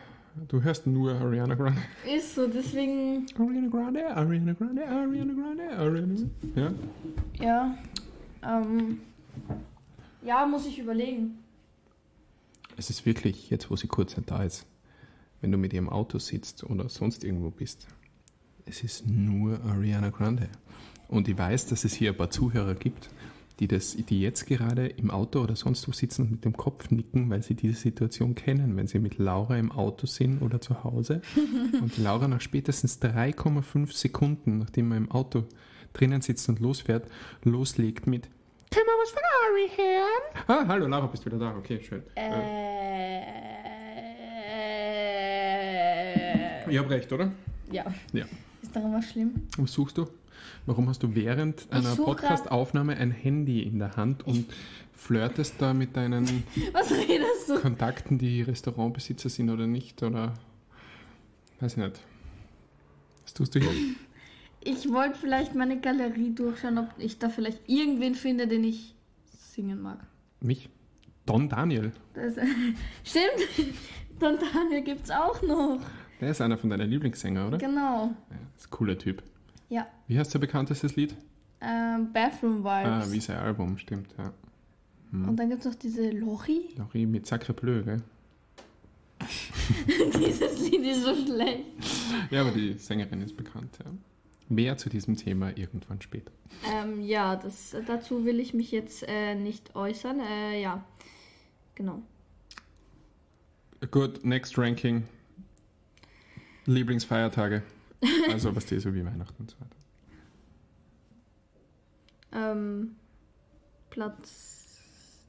Du 0.49 0.62
hörst 0.62 0.87
nur 0.87 1.12
Ariana 1.12 1.55
Grande. 1.55 1.81
Ist 2.14 2.35
so, 2.35 2.47
deswegen. 2.47 3.26
Ariana 3.38 3.69
Grande, 3.69 4.16
Ariana 4.16 4.52
Grande, 4.52 4.87
Ariana 4.87 5.33
Grande, 5.33 5.78
Ariana 5.78 6.14
Grande. 6.14 6.31
Ja. 6.55 6.75
Ja. 7.40 7.78
Ähm. 8.43 9.00
Ja, 10.23 10.47
muss 10.47 10.66
ich 10.66 10.78
überlegen. 10.78 11.38
Es 12.76 12.90
ist 12.90 13.07
wirklich, 13.07 13.49
jetzt 13.50 13.71
wo 13.71 13.76
sie 13.76 13.87
kurz 13.87 14.16
nicht 14.16 14.31
da 14.31 14.43
ist, 14.43 14.66
wenn 15.40 15.50
du 15.50 15.59
mit 15.59 15.73
ihrem 15.73 15.88
Auto 15.88 16.19
sitzt 16.19 16.64
oder 16.64 16.88
sonst 16.88 17.25
irgendwo 17.25 17.50
bist, 17.50 17.87
es 18.66 18.83
ist 18.83 19.07
nur 19.09 19.61
Ariana 19.64 20.11
Grande. 20.11 20.49
Und 21.09 21.28
ich 21.28 21.38
weiß, 21.38 21.66
dass 21.66 21.85
es 21.85 21.95
hier 21.95 22.11
ein 22.11 22.16
paar 22.16 22.31
Zuhörer 22.31 22.75
gibt, 22.75 23.09
die, 23.61 23.69
das, 23.69 23.97
die 23.97 24.21
jetzt 24.21 24.47
gerade 24.47 24.87
im 24.87 25.11
Auto 25.11 25.41
oder 25.41 25.57
sonst 25.57 25.89
wo 25.89 25.93
sitzen 25.93 26.23
und 26.23 26.31
mit 26.31 26.45
dem 26.45 26.57
Kopf 26.57 26.91
nicken, 26.91 27.31
weil 27.31 27.43
sie 27.43 27.55
diese 27.55 27.75
Situation 27.81 28.35
kennen, 28.35 28.77
wenn 28.77 28.87
sie 28.87 28.99
mit 28.99 29.17
Laura 29.19 29.57
im 29.57 29.73
Auto 29.73 30.07
sind 30.07 30.43
oder 30.43 30.61
zu 30.61 30.85
Hause 30.85 31.23
und 31.81 31.97
Laura 31.99 32.29
nach 32.29 32.41
spätestens 32.43 33.01
3,5 33.01 33.93
Sekunden, 33.93 34.59
nachdem 34.59 34.89
man 34.89 34.99
im 34.99 35.11
Auto 35.11 35.45
drinnen 35.95 36.21
sitzt 36.21 36.49
und 36.51 36.61
losfährt, 36.61 37.09
loslegt 37.45 38.07
mit 38.07 38.29
Können 38.71 38.85
wir 38.87 39.03
was 39.03 39.11
von 39.11 39.23
Ari 39.47 39.71
hören? 39.77 40.45
Ah, 40.49 40.69
hallo, 40.69 40.87
Laura, 40.87 41.07
bist 41.07 41.25
wieder 41.25 41.39
da. 41.39 41.57
Okay, 41.57 41.81
schön. 41.83 42.03
Äh, 42.15 42.31
Äh. 46.67 46.71
ich 46.71 46.79
habe 46.79 46.91
recht, 46.91 47.11
oder? 47.13 47.33
Ja. 47.71 47.85
Ja. 48.13 48.25
Ist 48.63 48.75
daran 48.75 48.93
was 48.93 49.05
schlimm? 49.11 49.35
Was 49.57 49.73
suchst 49.73 49.97
du? 49.99 50.07
Warum 50.66 50.88
hast 50.88 51.02
du 51.02 51.14
während 51.14 51.71
einer 51.71 51.95
Podcast-Aufnahme 51.95 52.97
ein 52.97 53.11
Handy 53.11 53.62
in 53.62 53.78
der 53.78 53.97
Hand 53.97 54.26
und 54.26 54.47
flirtest 54.95 55.55
da 55.59 55.75
mit 55.75 55.97
deinen 55.97 56.25
Was 56.73 56.90
redest 56.90 57.49
du? 57.49 57.61
Kontakten, 57.61 58.19
die 58.19 58.43
Restaurantbesitzer 58.43 59.28
sind 59.28 59.50
oder 59.50 59.66
nicht? 59.66 60.02
Oder 60.02 60.35
weiß 61.61 61.73
ich 61.73 61.78
nicht. 61.78 62.00
Was 63.23 63.35
tust 63.35 63.55
du 63.55 63.61
hier? 63.61 63.71
Ich 64.64 64.90
wollte 64.93 65.16
vielleicht 65.19 65.55
meine 65.55 65.81
Galerie 65.81 66.35
durchschauen, 66.35 66.78
ob 66.78 66.88
ich 66.99 67.19
da 67.19 67.28
vielleicht 67.28 67.69
irgendwen 67.69 68.16
finde, 68.16 68.49
den 68.49 68.64
ich 68.64 68.97
singen 69.33 69.81
mag. 69.81 69.99
Mich? 70.40 70.69
Don 71.25 71.49
Daniel. 71.49 71.93
Das, 72.14 72.35
stimmt. 73.05 73.75
Don 74.19 74.38
Daniel 74.52 74.83
gibt's 74.83 75.11
auch 75.11 75.40
noch. 75.43 75.81
Der 76.21 76.31
ist 76.31 76.40
einer 76.40 76.57
von 76.57 76.71
deinen 76.71 76.88
Lieblingssänger, 76.90 77.49
oder? 77.49 77.59
Genau. 77.59 78.14
Ja, 78.31 78.37
ist 78.57 78.66
ein 78.66 78.71
cooler 78.71 78.97
Typ. 78.99 79.23
Ja. 79.68 79.87
Wie 80.06 80.18
heißt 80.18 80.30
sein 80.30 80.40
bekanntestes 80.40 80.96
Lied? 80.96 81.14
Ähm, 81.61 82.12
Bathroom 82.12 82.64
Ah, 82.66 83.00
Vibes. 83.00 83.12
wie 83.12 83.20
sein 83.20 83.38
Album, 83.38 83.78
stimmt, 83.78 84.14
ja. 84.18 84.32
Und 85.12 85.37
dann 85.37 85.49
gibt's 85.49 85.64
noch 85.64 85.75
diese 85.75 86.11
Lori. 86.11 86.68
Laurie 86.76 87.06
mit 87.06 87.26
Sacre 87.26 87.54
Bleu, 87.54 87.82
gell? 87.82 88.02
Dieses 90.20 90.61
Lied 90.68 90.85
ist 90.85 91.02
so 91.04 91.14
schlecht. 91.14 91.64
Ja, 92.30 92.42
aber 92.42 92.50
die 92.50 92.75
Sängerin 92.75 93.23
ist 93.23 93.37
bekannt, 93.37 93.78
ja. 93.82 93.90
Mehr 94.49 94.76
zu 94.76 94.88
diesem 94.90 95.16
Thema 95.16 95.56
irgendwann 95.56 96.00
später. 96.02 96.30
Ähm, 96.70 97.00
ja, 97.02 97.35
das, 97.37 97.75
dazu 97.87 98.25
will 98.25 98.38
ich 98.40 98.52
mich 98.54 98.70
jetzt 98.70 99.04
äh, 99.08 99.35
nicht 99.35 99.75
äußern. 99.75 100.20
Äh, 100.20 100.61
ja, 100.61 100.85
genau. 101.75 102.02
Gut, 103.90 104.25
next 104.25 104.56
ranking. 104.58 105.04
Lieblingsfeiertage. 106.66 107.62
Also 108.31 108.55
was 108.55 108.67
die 108.67 108.79
so 108.79 108.95
wie 108.95 109.05
Weihnachten 109.05 109.35
und 109.38 109.50
so 109.50 109.57
weiter. 109.61 109.76
Ähm, 112.33 112.97
Platz 113.91 114.81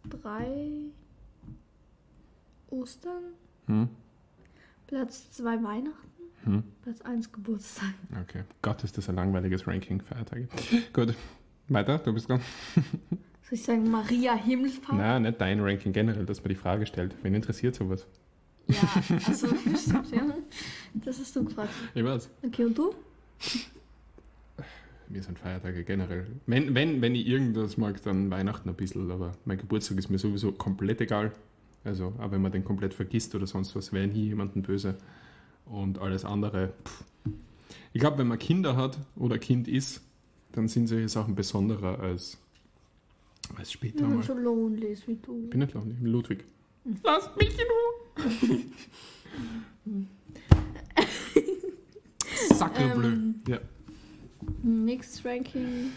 3 0.10 0.92
Ostern. 2.70 3.24
Hm? 3.68 3.90
Platz 4.88 5.32
2 5.32 5.64
Weihnachten. 5.64 6.08
Hm? 6.44 6.64
Platz 6.82 7.02
1 7.02 7.32
Geburtstag. 7.32 7.94
Okay. 8.22 8.44
Gott, 8.62 8.84
ist 8.84 8.98
das 8.98 9.10
ein 9.10 9.16
langweiliges 9.16 9.68
Ranking, 9.68 10.02
Feiertage. 10.02 10.48
Gut, 10.94 11.14
weiter, 11.70 11.98
du 12.00 12.14
bist 12.14 12.30
dran. 12.30 12.42
Soll 13.50 13.54
ich 13.54 13.64
sagen 13.64 13.90
Maria 13.90 14.36
Himmelfahrt? 14.36 14.98
Na, 14.98 15.20
nicht 15.20 15.40
dein 15.40 15.62
Ranking 15.62 15.94
generell, 15.94 16.26
dass 16.26 16.42
man 16.42 16.50
die 16.50 16.56
Frage 16.56 16.86
stellt. 16.86 17.16
Wen 17.24 17.34
interessiert 17.34 17.76
sowas? 17.76 18.06
Ja, 18.68 18.78
also 19.26 19.48
stimmt, 19.78 20.12
ja. 20.12 20.22
Das 21.06 21.20
hast 21.20 21.36
du 21.36 21.44
gefragt. 21.44 21.70
Ich 21.94 22.04
weiß. 22.04 22.30
Okay, 22.46 22.66
und 22.66 22.78
du? 22.78 22.94
Mir 25.10 25.24
sind 25.24 25.40
Feiertage 25.40 25.84
generell. 25.84 26.28
Wenn, 26.48 26.76
wenn, 26.76 27.02
wenn 27.02 27.16
ich 27.16 27.26
irgendwas 27.28 27.78
mag, 27.78 28.02
dann 28.04 28.30
Weihnachten 28.30 28.68
ein 28.68 28.76
bisschen, 28.76 29.10
aber 29.10 29.32
mein 29.46 29.58
Geburtstag 29.58 29.98
ist 29.98 30.10
mir 30.10 30.18
sowieso 30.18 30.52
komplett 30.52 31.00
egal. 31.00 31.32
Also, 31.84 32.14
auch 32.20 32.32
wenn 32.32 32.42
man 32.42 32.52
den 32.52 32.66
komplett 32.66 32.94
vergisst 32.94 33.34
oder 33.34 33.48
sonst 33.48 33.74
was, 33.76 33.94
wäre 33.94 34.08
nie 34.08 34.26
jemanden 34.28 34.64
böse. 34.64 34.98
Und 35.66 36.00
alles 36.00 36.26
andere, 36.26 36.74
pff. 36.84 37.04
Ich 37.94 38.02
glaube, 38.02 38.18
wenn 38.18 38.28
man 38.28 38.38
Kinder 38.40 38.76
hat 38.76 38.98
oder 39.16 39.38
Kind 39.40 39.68
ist, 39.68 40.02
dann 40.52 40.68
sind 40.68 40.88
solche 40.88 41.08
Sachen 41.10 41.36
besonderer 41.36 42.00
als, 42.00 42.38
als 43.56 43.72
später 43.72 44.02
Wenn 44.02 44.10
man 44.10 44.18
mal. 44.18 44.24
so 44.26 44.34
lonely 44.34 44.88
ist 44.88 45.08
wie 45.08 45.16
du. 45.16 45.44
Ich 45.46 45.50
bin 45.50 45.60
nicht 45.62 45.74
lonely, 45.74 45.92
ich 45.92 46.00
bin 46.00 46.12
Ludwig. 46.12 46.46
Lasst 47.04 47.36
mich 47.38 47.50
in 47.58 47.66
Ruhe! 48.46 48.66
Sackelbleu. 52.54 53.08
Ähm. 53.08 53.36
ja. 53.48 53.60
Nächstes 54.64 55.26
Ranking. 55.26 55.92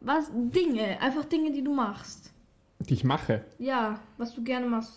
Was? 0.00 0.30
Dinge. 0.32 1.00
Einfach 1.00 1.24
Dinge, 1.24 1.52
die 1.52 1.62
du 1.62 1.74
machst. 1.74 2.32
Die 2.80 2.94
ich 2.94 3.04
mache. 3.04 3.44
Ja, 3.58 4.00
was 4.18 4.34
du 4.34 4.44
gerne 4.44 4.66
machst. 4.66 4.92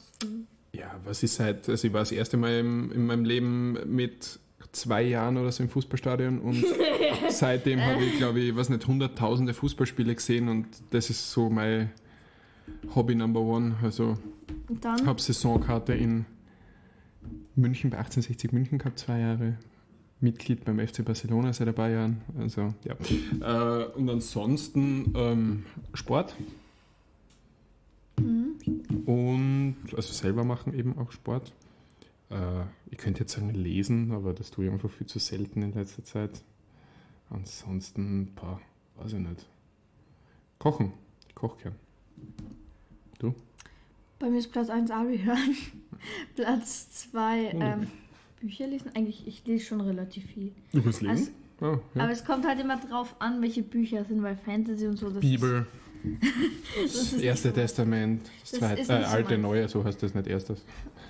Ja, 0.73 0.95
was 1.03 1.23
ist 1.23 1.35
seit, 1.35 1.67
also 1.67 1.87
ich 1.87 1.93
war 1.93 2.01
das 2.01 2.11
erste 2.11 2.37
Mal 2.37 2.59
im, 2.59 2.91
in 2.91 3.05
meinem 3.05 3.25
Leben 3.25 3.77
mit 3.85 4.39
zwei 4.71 5.01
Jahren 5.01 5.37
oder 5.37 5.51
so 5.51 5.63
im 5.63 5.69
Fußballstadion 5.69 6.39
und 6.39 6.63
seitdem 7.29 7.81
habe 7.81 8.03
ich, 8.03 8.17
glaube 8.17 8.39
ich, 8.39 8.55
was 8.55 8.69
nicht, 8.69 8.85
hunderttausende 8.85 9.53
Fußballspiele 9.53 10.13
gesehen 10.13 10.47
und 10.47 10.67
das 10.91 11.09
ist 11.09 11.31
so 11.31 11.49
mein 11.49 11.89
Hobby 12.93 13.15
Number 13.15 13.39
One. 13.41 13.77
Also 13.81 14.17
Und 14.67 14.85
dann? 14.85 15.07
habe 15.07 15.19
Saisonkarte 15.19 15.93
in 15.93 16.25
München 17.55 17.89
bei 17.89 17.97
1860 17.97 18.51
München 18.51 18.77
gehabt, 18.77 18.99
zwei 18.99 19.19
Jahre. 19.19 19.57
Mitglied 20.21 20.65
beim 20.65 20.79
FC 20.79 21.03
Barcelona 21.03 21.53
seit 21.53 21.67
ein 21.67 21.73
paar 21.73 21.89
Jahren. 21.89 22.21
Also, 22.37 22.73
ja. 22.83 22.95
Äh, 23.41 23.85
und 23.93 24.09
ansonsten 24.09 25.13
ähm, 25.15 25.65
Sport. 25.93 26.35
Und 28.17 29.77
also 29.95 30.13
selber 30.13 30.43
machen 30.43 30.73
eben 30.73 30.97
auch 30.97 31.11
Sport. 31.11 31.53
Äh, 32.29 32.63
ich 32.91 32.97
könnte 32.97 33.21
jetzt 33.21 33.33
sagen 33.33 33.53
lesen, 33.53 34.11
aber 34.11 34.33
das 34.33 34.51
tue 34.51 34.65
ich 34.65 34.71
einfach 34.71 34.89
viel 34.89 35.07
zu 35.07 35.19
selten 35.19 35.61
in 35.61 35.73
letzter 35.73 36.03
Zeit. 36.03 36.43
Ansonsten, 37.29 38.33
paar, 38.35 38.59
weiß 38.97 39.13
ich 39.13 39.19
nicht. 39.19 39.47
Kochen. 40.57 40.93
Ich 41.29 41.35
koche 41.35 41.57
gern. 41.61 41.75
Bei 44.19 44.29
mir 44.29 44.39
ist 44.39 44.51
Platz 44.51 44.69
1 44.69 44.91
Ari 44.91 45.19
hören. 45.19 45.55
Platz 46.35 47.09
2 47.09 47.53
Oh. 47.53 47.59
ähm, 47.61 47.87
Bücher 48.39 48.67
lesen. 48.67 48.91
Eigentlich, 48.95 49.27
ich 49.27 49.45
lese 49.45 49.65
schon 49.65 49.81
relativ 49.81 50.25
viel. 50.25 50.51
Übers 50.73 50.95
Also, 50.97 51.07
Lesen? 51.07 51.33
oh, 51.61 51.79
ja. 51.95 52.03
Aber 52.03 52.11
es 52.11 52.23
kommt 52.23 52.45
halt 52.47 52.59
immer 52.59 52.77
drauf 52.77 53.15
an, 53.19 53.41
welche 53.41 53.63
Bücher 53.63 54.01
es 54.01 54.07
sind, 54.07 54.21
weil 54.23 54.37
Fantasy 54.37 54.87
und 54.87 54.97
so. 54.97 55.09
Das 55.09 55.19
Bibel. 55.21 55.61
Ist, 55.61 55.69
Das, 56.83 57.17
die 57.17 57.25
erste. 57.25 57.51
Testament, 57.51 58.21
das, 58.41 58.51
Das 58.51 58.59
zweite, 58.59 58.81
äh, 58.81 58.85
so 58.85 58.93
alte, 58.93 59.37
neue, 59.37 59.67
so 59.67 59.83
heißt 59.83 60.01
das 60.01 60.13
nicht 60.13 60.27
erstes. 60.27 60.63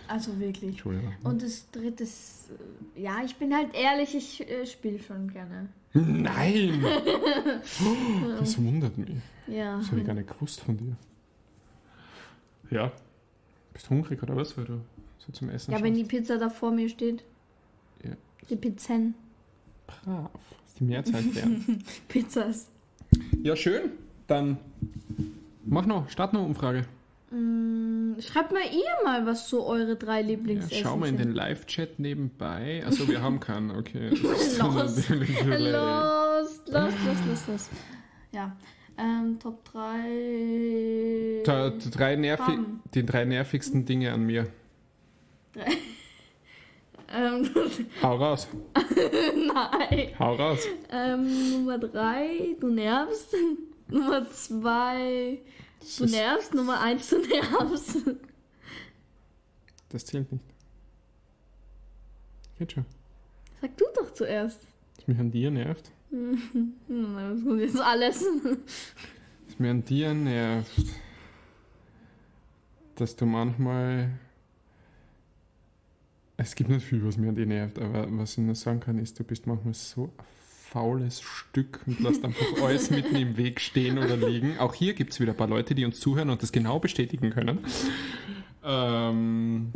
Also 0.07 0.39
wirklich. 0.39 0.71
Entschuldigung. 0.71 1.13
Und 1.24 1.43
das 1.43 1.69
dritte 1.69 2.03
äh, 2.03 3.01
ja, 3.01 3.17
ich 3.24 3.36
bin 3.36 3.53
halt 3.53 3.75
ehrlich, 3.75 4.15
ich 4.15 4.50
äh, 4.50 4.65
spiele 4.65 4.98
schon 5.00 5.31
gerne. 5.31 5.69
Nein! 5.93 6.83
Das 8.39 8.57
wundert 8.57 8.98
mich. 8.98 9.09
Ja. 9.48 9.77
Das 9.77 9.88
habe 9.89 10.00
ich 10.01 10.05
gar 10.07 10.13
nicht 10.13 10.29
gewusst 10.29 10.62
von 10.62 10.77
dir. 10.77 10.95
Ja. 12.71 12.91
Bist 13.74 13.86
du 13.88 13.91
hungrig 13.91 14.21
oder 14.24 14.36
was, 14.36 14.57
weil 14.57 14.65
du 14.65 14.81
so 15.29 15.39
zum 15.39 15.50
Essen 15.50 15.71
Ja, 15.71 15.81
wenn 15.81 15.93
die? 15.93 16.03
Pizza 16.03 16.38
da 16.38 16.50
vor 16.50 16.71
mir 16.71 16.89
steht. 16.89 17.24
Ja. 18.03 18.12
Die 18.50 18.55
Pizzen. 18.55 19.15
Brav. 19.88 20.31
Das 20.33 20.69
ist 20.69 20.79
die 20.79 20.83
Mehrzahl 20.86 21.24
klären. 21.24 21.83
Pizzas. 22.07 22.67
ja, 23.43 23.55
schön. 23.55 23.91
Dann 24.27 24.57
mach 25.65 25.86
noch, 25.86 26.09
start 26.09 26.33
noch 26.33 26.43
Umfrage. 26.45 26.86
Mm, 27.31 28.19
schreibt 28.19 28.51
mal 28.51 28.62
ihr 28.63 29.05
mal, 29.05 29.25
was 29.25 29.50
so 29.50 29.65
eure 29.65 29.95
drei 29.95 30.21
Ja, 30.21 30.27
Lieblingsessen 30.27 30.83
schau 30.83 30.98
mal 30.98 31.09
in 31.09 31.17
den 31.17 31.31
Live-Chat 31.31 32.00
nebenbei. 32.00 32.83
Also 32.86 33.07
wir 33.07 33.21
haben 33.21 33.39
keinen, 33.39 33.71
okay. 33.71 34.09
Los. 34.21 34.57
Los, 34.57 35.07
los, 36.67 36.67
los, 36.71 37.27
los, 37.27 37.48
los. 37.48 37.69
Ja. 38.31 38.55
Ähm, 38.98 39.39
Top 39.39 39.63
3. 39.65 41.43
Da, 41.45 41.69
die, 41.69 41.89
drei 41.89 42.15
nervi 42.17 42.51
Bam. 42.51 42.81
die 42.93 43.05
drei 43.05 43.25
nervigsten 43.25 43.86
Dinge 43.86 44.12
an 44.12 44.25
mir. 44.25 44.48
Ähm, 47.12 47.50
Hau 48.03 48.18
raus. 48.18 48.48
nein. 48.75 50.13
Hau 50.20 50.36
raus. 50.36 50.60
Ähm, 50.91 51.53
Nummer 51.53 51.79
3, 51.79 52.56
du 52.60 52.68
nervst. 52.70 53.34
Nummer 53.88 54.29
2, 54.29 55.39
Das, 55.79 55.96
du 55.96 56.06
nervst. 56.06 56.53
Nummer 56.53 56.79
1, 56.82 57.10
du 57.10 57.18
nervst. 57.18 57.98
das 59.89 60.06
zählt 60.06 60.32
nicht. 60.32 60.44
Geht 62.60 62.74
schon. 62.74 62.86
Sag 63.60 63.75
du 63.75 63.86
doch 63.96 64.13
zuerst. 64.13 64.68
Was 64.98 65.08
mich 65.08 65.18
an 65.18 65.32
dir 65.32 65.50
nervt. 65.50 65.89
Hm, 66.12 66.75
Das 66.88 67.44
kommt 67.44 67.60
jetzt 67.62 67.82
alles. 67.82 68.24
Was 69.48 69.58
mir 69.58 69.72
an 69.72 69.84
dir 69.84 70.13
nervt, 70.13 70.86
dass 72.94 73.15
du 73.15 73.25
manchmal. 73.25 74.12
Es 76.41 76.55
gibt 76.55 76.69
nicht 76.69 76.86
viel, 76.86 77.05
was 77.05 77.17
mir 77.17 77.27
an 77.29 77.36
dir 77.36 77.46
nervt, 77.46 77.77
aber 77.79 78.08
was 78.12 78.31
ich 78.31 78.38
nur 78.38 78.55
sagen 78.55 78.79
kann, 78.79 78.98
ist, 78.98 79.19
du 79.19 79.25
bist 79.25 79.46
manchmal 79.46 79.74
so 79.74 80.05
ein 80.05 80.12
faules 80.72 81.19
Stück 81.19 81.81
und 81.86 82.00
lässt 82.00 82.24
einfach 82.24 82.46
alles 82.63 82.89
mitten 82.91 83.17
im 83.17 83.36
Weg 83.36 83.60
stehen 83.60 83.98
oder 83.98 84.15
liegen. 84.15 84.58
Auch 84.58 84.74
hier 84.74 84.93
gibt 84.93 85.12
es 85.12 85.19
wieder 85.19 85.34
ein 85.34 85.38
paar 85.38 85.50
Leute, 85.50 85.75
die 85.75 85.84
uns 85.84 86.00
zuhören 86.00 86.29
und 86.29 86.41
das 86.41 86.53
genau 86.53 86.79
bestätigen 86.79 87.31
können. 87.31 87.60
Ähm, 88.63 89.74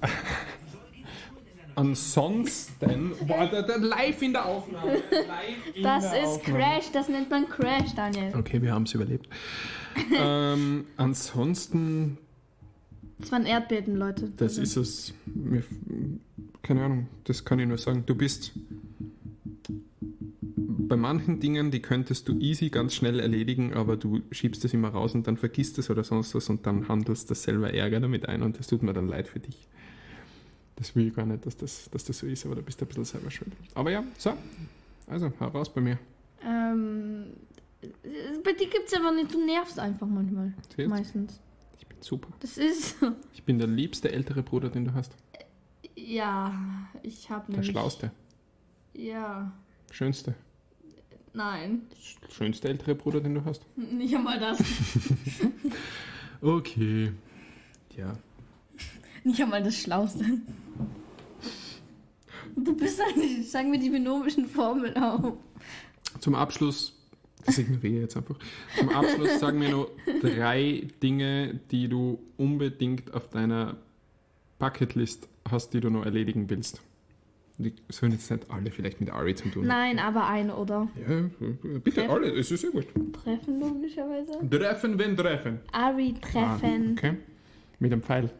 ansonsten, 1.74 3.12
boah, 3.26 3.46
der, 3.48 3.64
der 3.64 3.76
live 3.78 4.22
in 4.22 4.32
der 4.32 4.46
Aufnahme. 4.46 4.92
Live 4.92 5.74
in 5.74 5.82
Das 5.82 6.10
der 6.10 6.22
ist 6.22 6.28
Aufnahme. 6.28 6.58
Crash, 6.58 6.92
das 6.92 7.08
nennt 7.10 7.28
man 7.28 7.46
Crash, 7.46 7.94
Daniel. 7.94 8.32
Okay, 8.34 8.62
wir 8.62 8.72
haben 8.72 8.84
es 8.84 8.94
überlebt. 8.94 9.28
ähm, 10.18 10.86
ansonsten, 10.96 12.16
Das 13.18 13.32
waren 13.32 13.46
Erdbeben, 13.46 13.96
Leute. 13.96 14.30
das 14.36 14.58
ist 14.58 14.76
es. 14.76 15.14
Mir, 15.26 15.62
keine 16.62 16.84
Ahnung, 16.84 17.08
das 17.24 17.44
kann 17.44 17.58
ich 17.58 17.66
nur 17.66 17.78
sagen. 17.78 18.04
Du 18.06 18.14
bist 18.14 18.52
bei 20.88 20.96
manchen 20.96 21.40
Dingen, 21.40 21.70
die 21.70 21.80
könntest 21.80 22.28
du 22.28 22.38
easy 22.38 22.68
ganz 22.70 22.94
schnell 22.94 23.20
erledigen, 23.20 23.74
aber 23.74 23.96
du 23.96 24.20
schiebst 24.30 24.64
es 24.64 24.74
immer 24.74 24.88
raus 24.88 25.14
und 25.14 25.26
dann 25.26 25.36
vergisst 25.36 25.78
es 25.78 25.90
oder 25.90 26.04
sonst 26.04 26.34
was 26.34 26.48
und 26.48 26.66
dann 26.66 26.88
handelst 26.88 27.30
das 27.30 27.42
selber 27.42 27.72
Ärger 27.72 28.00
damit 28.00 28.28
ein 28.28 28.42
und 28.42 28.58
das 28.58 28.66
tut 28.66 28.82
mir 28.82 28.92
dann 28.92 29.08
leid 29.08 29.28
für 29.28 29.40
dich. 29.40 29.66
Das 30.76 30.94
will 30.94 31.08
ich 31.08 31.14
gar 31.14 31.24
nicht, 31.26 31.46
dass 31.46 31.56
das, 31.56 31.88
dass 31.90 32.04
das 32.04 32.18
so 32.18 32.26
ist, 32.26 32.44
aber 32.44 32.54
da 32.54 32.60
bist 32.60 32.80
du 32.80 32.84
ein 32.84 32.88
bisschen 32.88 33.04
selber 33.04 33.30
schuld. 33.30 33.50
Aber 33.74 33.90
ja, 33.90 34.04
so. 34.18 34.34
Also, 35.06 35.32
hau 35.40 35.48
raus 35.48 35.72
bei 35.72 35.80
mir. 35.80 35.98
Ähm, 36.44 37.24
bei 38.44 38.52
dir 38.52 38.68
gibt 38.68 38.86
es 38.86 38.94
aber 38.94 39.10
nicht, 39.12 39.32
du 39.32 39.44
nervst 39.44 39.78
einfach 39.78 40.06
manchmal. 40.06 40.52
Zählt's? 40.74 40.90
Meistens. 40.90 41.40
Super. 42.06 42.28
Das 42.38 42.56
ist. 42.56 42.94
Ich 43.34 43.42
bin 43.42 43.58
der 43.58 43.66
liebste 43.66 44.12
ältere 44.12 44.42
Bruder, 44.44 44.68
den 44.68 44.84
du 44.84 44.94
hast. 44.94 45.12
Ja, 45.96 46.54
ich 47.02 47.28
habe 47.30 47.46
Der 47.46 47.54
nämlich. 47.56 47.70
schlauste, 47.72 48.12
Ja, 48.94 49.50
schönste. 49.90 50.34
nein. 51.32 51.82
Schönste 52.28 52.68
ältere 52.68 52.94
Bruder, 52.94 53.20
den 53.20 53.34
du 53.34 53.44
hast? 53.44 53.62
Nicht 53.76 54.14
einmal 54.14 54.38
das. 54.38 54.62
Okay. 56.42 57.12
Ja. 57.96 58.12
Nicht 59.24 59.40
einmal 59.42 59.62
das 59.62 59.74
Schlauste. 59.74 60.24
Du 62.54 62.76
bist 62.76 63.00
eigentlich, 63.00 63.50
sagen 63.50 63.72
wir 63.72 63.80
die 63.80 63.90
binomischen 63.90 64.46
Formeln 64.46 64.96
auf. 64.98 65.32
Zum 66.20 66.34
Abschluss, 66.34 66.95
das 67.46 67.58
ignoriere 67.58 67.94
ich 67.94 68.00
jetzt 68.02 68.16
einfach. 68.16 68.36
Zum 68.78 68.88
Abschluss 68.90 69.38
sagen 69.40 69.60
wir 69.60 69.70
noch 69.70 69.88
drei 70.20 70.86
Dinge, 71.02 71.60
die 71.70 71.88
du 71.88 72.18
unbedingt 72.36 73.14
auf 73.14 73.30
deiner 73.30 73.76
Bucketlist 74.58 75.28
hast, 75.50 75.74
die 75.74 75.80
du 75.80 75.90
noch 75.90 76.04
erledigen 76.04 76.48
willst. 76.50 76.80
Die 77.58 77.72
sollen 77.88 78.12
jetzt 78.12 78.30
nicht 78.30 78.50
alle 78.50 78.70
vielleicht 78.70 79.00
mit 79.00 79.10
Ari 79.10 79.34
zu 79.34 79.48
tun 79.48 79.62
haben. 79.62 79.68
Nein, 79.68 79.98
aber 79.98 80.26
ein 80.28 80.50
oder. 80.50 80.88
Ja, 81.08 81.30
bitte 81.78 82.00
Treffen. 82.02 82.10
alle, 82.10 82.30
es 82.34 82.50
ist 82.50 82.60
sehr 82.60 82.70
gut. 82.70 82.86
Treffen 83.14 83.60
logischerweise. 83.60 84.46
Treffen, 84.50 84.98
wenn 84.98 85.16
treffen. 85.16 85.60
Ari 85.72 86.14
treffen. 86.20 86.88
Ah, 86.88 86.92
okay. 86.92 87.16
Mit 87.78 87.92
einem 87.92 88.02
Pfeil. 88.02 88.30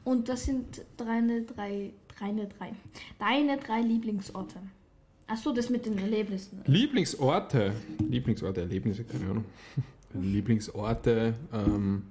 Und 0.03 0.27
das 0.29 0.45
sind 0.45 0.81
deine 0.97 1.43
drei, 1.43 1.93
deine 2.19 2.47
drei, 2.47 2.73
deine 3.19 3.57
drei 3.57 3.81
Lieblingsorte. 3.81 4.55
Achso, 5.27 5.51
das 5.53 5.69
mit 5.69 5.85
den 5.85 5.97
Erlebnissen. 5.97 6.61
Lieblingsorte. 6.65 7.73
Lieblingsorte, 8.09 8.61
Erlebnisse, 8.61 9.03
keine 9.03 9.29
Ahnung. 9.29 9.45
Lieblingsorte. 10.13 11.33
Ähm, 11.53 12.03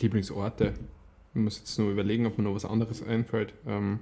Lieblingsorte. 0.00 0.74
Ich 1.34 1.40
muss 1.40 1.58
jetzt 1.58 1.78
nur 1.78 1.90
überlegen, 1.92 2.26
ob 2.26 2.36
mir 2.38 2.44
noch 2.44 2.54
was 2.54 2.64
anderes 2.64 3.02
einfällt. 3.02 3.54
Ähm, 3.66 4.00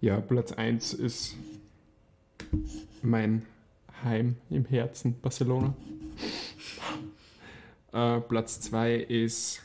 Ja, 0.00 0.20
Platz 0.20 0.52
1 0.52 0.94
ist 0.94 1.36
mein 3.02 3.44
Heim 4.04 4.36
im 4.50 4.64
Herzen, 4.64 5.14
Barcelona. 5.20 5.74
Äh, 7.92 8.20
Platz 8.20 8.60
2 8.60 8.94
ist, 8.96 9.62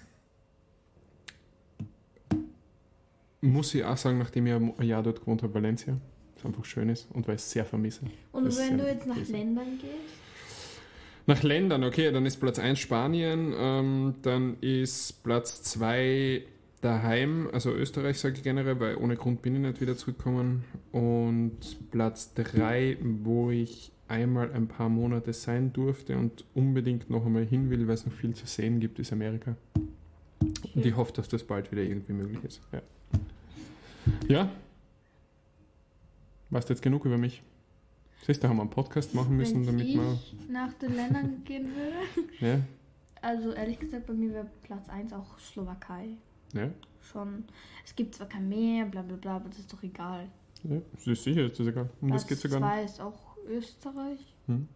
muss 3.42 3.74
ich 3.76 3.84
auch 3.84 3.98
sagen, 3.98 4.18
nachdem 4.18 4.48
ich 4.48 4.54
ein 4.54 4.88
Jahr 4.88 5.04
dort 5.04 5.20
gewohnt 5.22 5.44
habe, 5.44 5.54
Valencia. 5.54 5.98
Was 6.36 6.46
einfach 6.46 6.66
schön 6.66 6.90
ist 6.90 7.08
und 7.14 7.28
weil 7.28 7.36
ich 7.36 7.42
es 7.42 7.52
sehr 7.52 7.66
vermisse. 7.66 8.02
Und 8.32 8.46
Das 8.46 8.58
wenn 8.58 8.78
du 8.78 8.86
jetzt 8.88 9.06
nach. 9.08 9.16
Ländern 9.28 9.78
gehst? 9.80 9.94
Nach 11.28 11.42
Ländern, 11.42 11.84
okay, 11.84 12.12
dann 12.12 12.26
ist 12.26 12.38
Platz 12.38 12.60
1 12.60 12.78
Spanien, 12.78 13.54
ähm, 13.58 14.16
dann 14.22 14.58
ist 14.62 15.24
Platz 15.24 15.64
2 15.64 16.44
daheim, 16.82 17.50
also 17.52 17.72
Österreich 17.72 18.20
sage 18.20 18.36
ich 18.38 18.44
generell, 18.44 18.80
weil 18.80 18.96
ohne 18.98 19.16
Grund 19.16 19.42
bin 19.42 19.56
ich 19.56 19.62
nicht 19.62 19.82
wieder 19.82 19.98
zurückgekommen. 19.98 20.66
Und 20.92 21.58
Platz 21.90 22.34
3, 22.36 22.98
wo 23.02 23.50
ich 23.50 23.92
einmal 24.08 24.52
ein 24.54 24.68
paar 24.68 24.90
Monate 24.90 25.34
sein 25.34 25.74
durfte 25.74 26.18
und 26.18 26.46
unbedingt 26.54 27.10
noch 27.10 27.26
einmal 27.26 27.46
hin 27.46 27.70
will, 27.70 27.88
weil 27.88 27.96
es 27.96 28.06
noch 28.06 28.14
viel 28.14 28.34
zu 28.36 28.46
sehen 28.46 28.80
gibt, 28.80 29.00
ist 29.00 29.12
Amerika. 29.12 29.56
Und 30.76 30.86
ich 30.86 30.96
hoffe, 30.96 31.14
dass 31.14 31.28
das 31.28 31.44
bald 31.44 31.72
wieder 31.72 31.82
irgendwie 31.82 32.14
möglich 32.14 32.44
ist. 32.44 32.62
Ja. 32.72 32.82
ja? 34.28 34.50
Weißt 36.50 36.70
du 36.70 36.74
jetzt 36.74 36.82
genug 36.82 37.06
über 37.06 37.18
mich? 37.18 37.42
Siehst 38.26 38.44
du, 38.44 38.48
haben 38.48 38.58
wir 38.58 38.62
einen 38.62 38.70
Podcast 38.72 39.14
machen 39.14 39.36
müssen, 39.38 39.66
wenn 39.66 39.78
damit 39.78 39.88
ich 39.88 39.96
wir. 39.96 40.20
nach 40.50 40.74
den 40.74 40.96
Ländern 40.96 41.44
gehen 41.44 41.68
würde? 41.76 41.96
Ja, 42.40 42.60
Also 43.22 43.52
ehrlich 43.54 43.80
gesagt, 43.80 44.08
bei 44.08 44.14
mir 44.14 44.34
wäre 44.34 44.48
Platz 44.64 44.90
1 44.90 45.14
auch 45.14 45.38
Slowakei. 45.40 46.10
ja. 46.54 46.70
Schon. 47.12 47.44
Es 47.86 47.96
gibt 47.96 48.16
zwar 48.16 48.28
kein 48.28 48.50
Meer, 48.50 48.86
bla 48.86 49.04
bla 49.04 49.16
bla, 49.16 49.36
aber 49.36 49.50
das 49.50 49.60
ist 49.60 49.72
doch 49.72 49.84
egal. 49.84 50.28
Ja, 50.64 50.78
das 50.94 51.06
ist 51.06 51.24
sicher, 51.24 51.46
ist 51.46 51.60
das 51.60 51.68
egal. 51.68 51.88
Um 52.02 52.10
das 52.10 52.26
Platz 52.26 52.42
geht 52.42 52.52
sogar 52.52 52.68
2 52.68 52.84
ist 52.84 53.00
auch 53.00 53.14
Österreich. 53.46 54.20
Hm. 54.48 54.68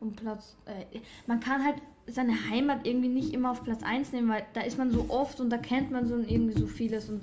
Und 0.00 0.16
Platz. 0.16 0.56
Äh, 0.66 1.00
man 1.26 1.40
kann 1.40 1.64
halt 1.64 1.76
seine 2.06 2.48
Heimat 2.50 2.86
irgendwie 2.86 3.08
nicht 3.08 3.32
immer 3.32 3.50
auf 3.50 3.64
Platz 3.64 3.82
1 3.82 4.12
nehmen, 4.12 4.28
weil 4.28 4.44
da 4.52 4.60
ist 4.60 4.78
man 4.78 4.90
so 4.90 5.06
oft 5.08 5.40
und 5.40 5.50
da 5.50 5.58
kennt 5.58 5.90
man 5.90 6.06
so 6.06 6.16
irgendwie 6.18 6.58
so 6.58 6.66
vieles 6.66 7.08
und. 7.08 7.22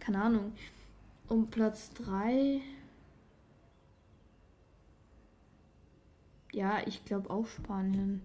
Keine 0.00 0.22
Ahnung. 0.22 0.52
Und 1.28 1.50
Platz 1.50 1.90
3. 1.94 2.60
Ja, 6.52 6.78
ich 6.86 7.04
glaube 7.04 7.28
auch 7.28 7.46
Spanien. 7.46 8.22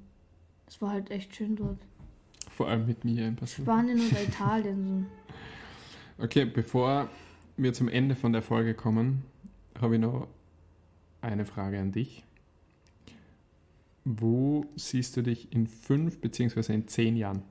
Es 0.68 0.82
war 0.82 0.92
halt 0.92 1.10
echt 1.10 1.36
schön 1.36 1.56
dort. 1.56 1.80
Vor 2.50 2.68
allem 2.68 2.86
mit 2.86 3.04
mir 3.04 3.26
ein 3.26 3.36
bisschen. 3.36 3.66
Spanien 3.66 4.00
oder 4.00 4.22
Italien 4.22 5.08
Okay, 6.18 6.46
bevor 6.46 7.10
wir 7.58 7.74
zum 7.74 7.88
Ende 7.88 8.16
von 8.16 8.32
der 8.32 8.44
Folge 8.44 8.76
kommen, 8.76 9.24
habe 9.82 9.96
ich 9.96 10.02
noch 10.02 10.28
eine 11.22 11.46
Frage 11.46 11.80
an 11.80 11.92
dich. 11.92 12.24
Wo 14.04 14.66
siehst 14.76 15.16
du 15.18 15.22
dich 15.22 15.52
in 15.54 15.68
fünf 15.68 16.20
beziehungsweise 16.20 16.74
in 16.74 16.88
zehn 16.88 17.16
Jahren? 17.16 17.44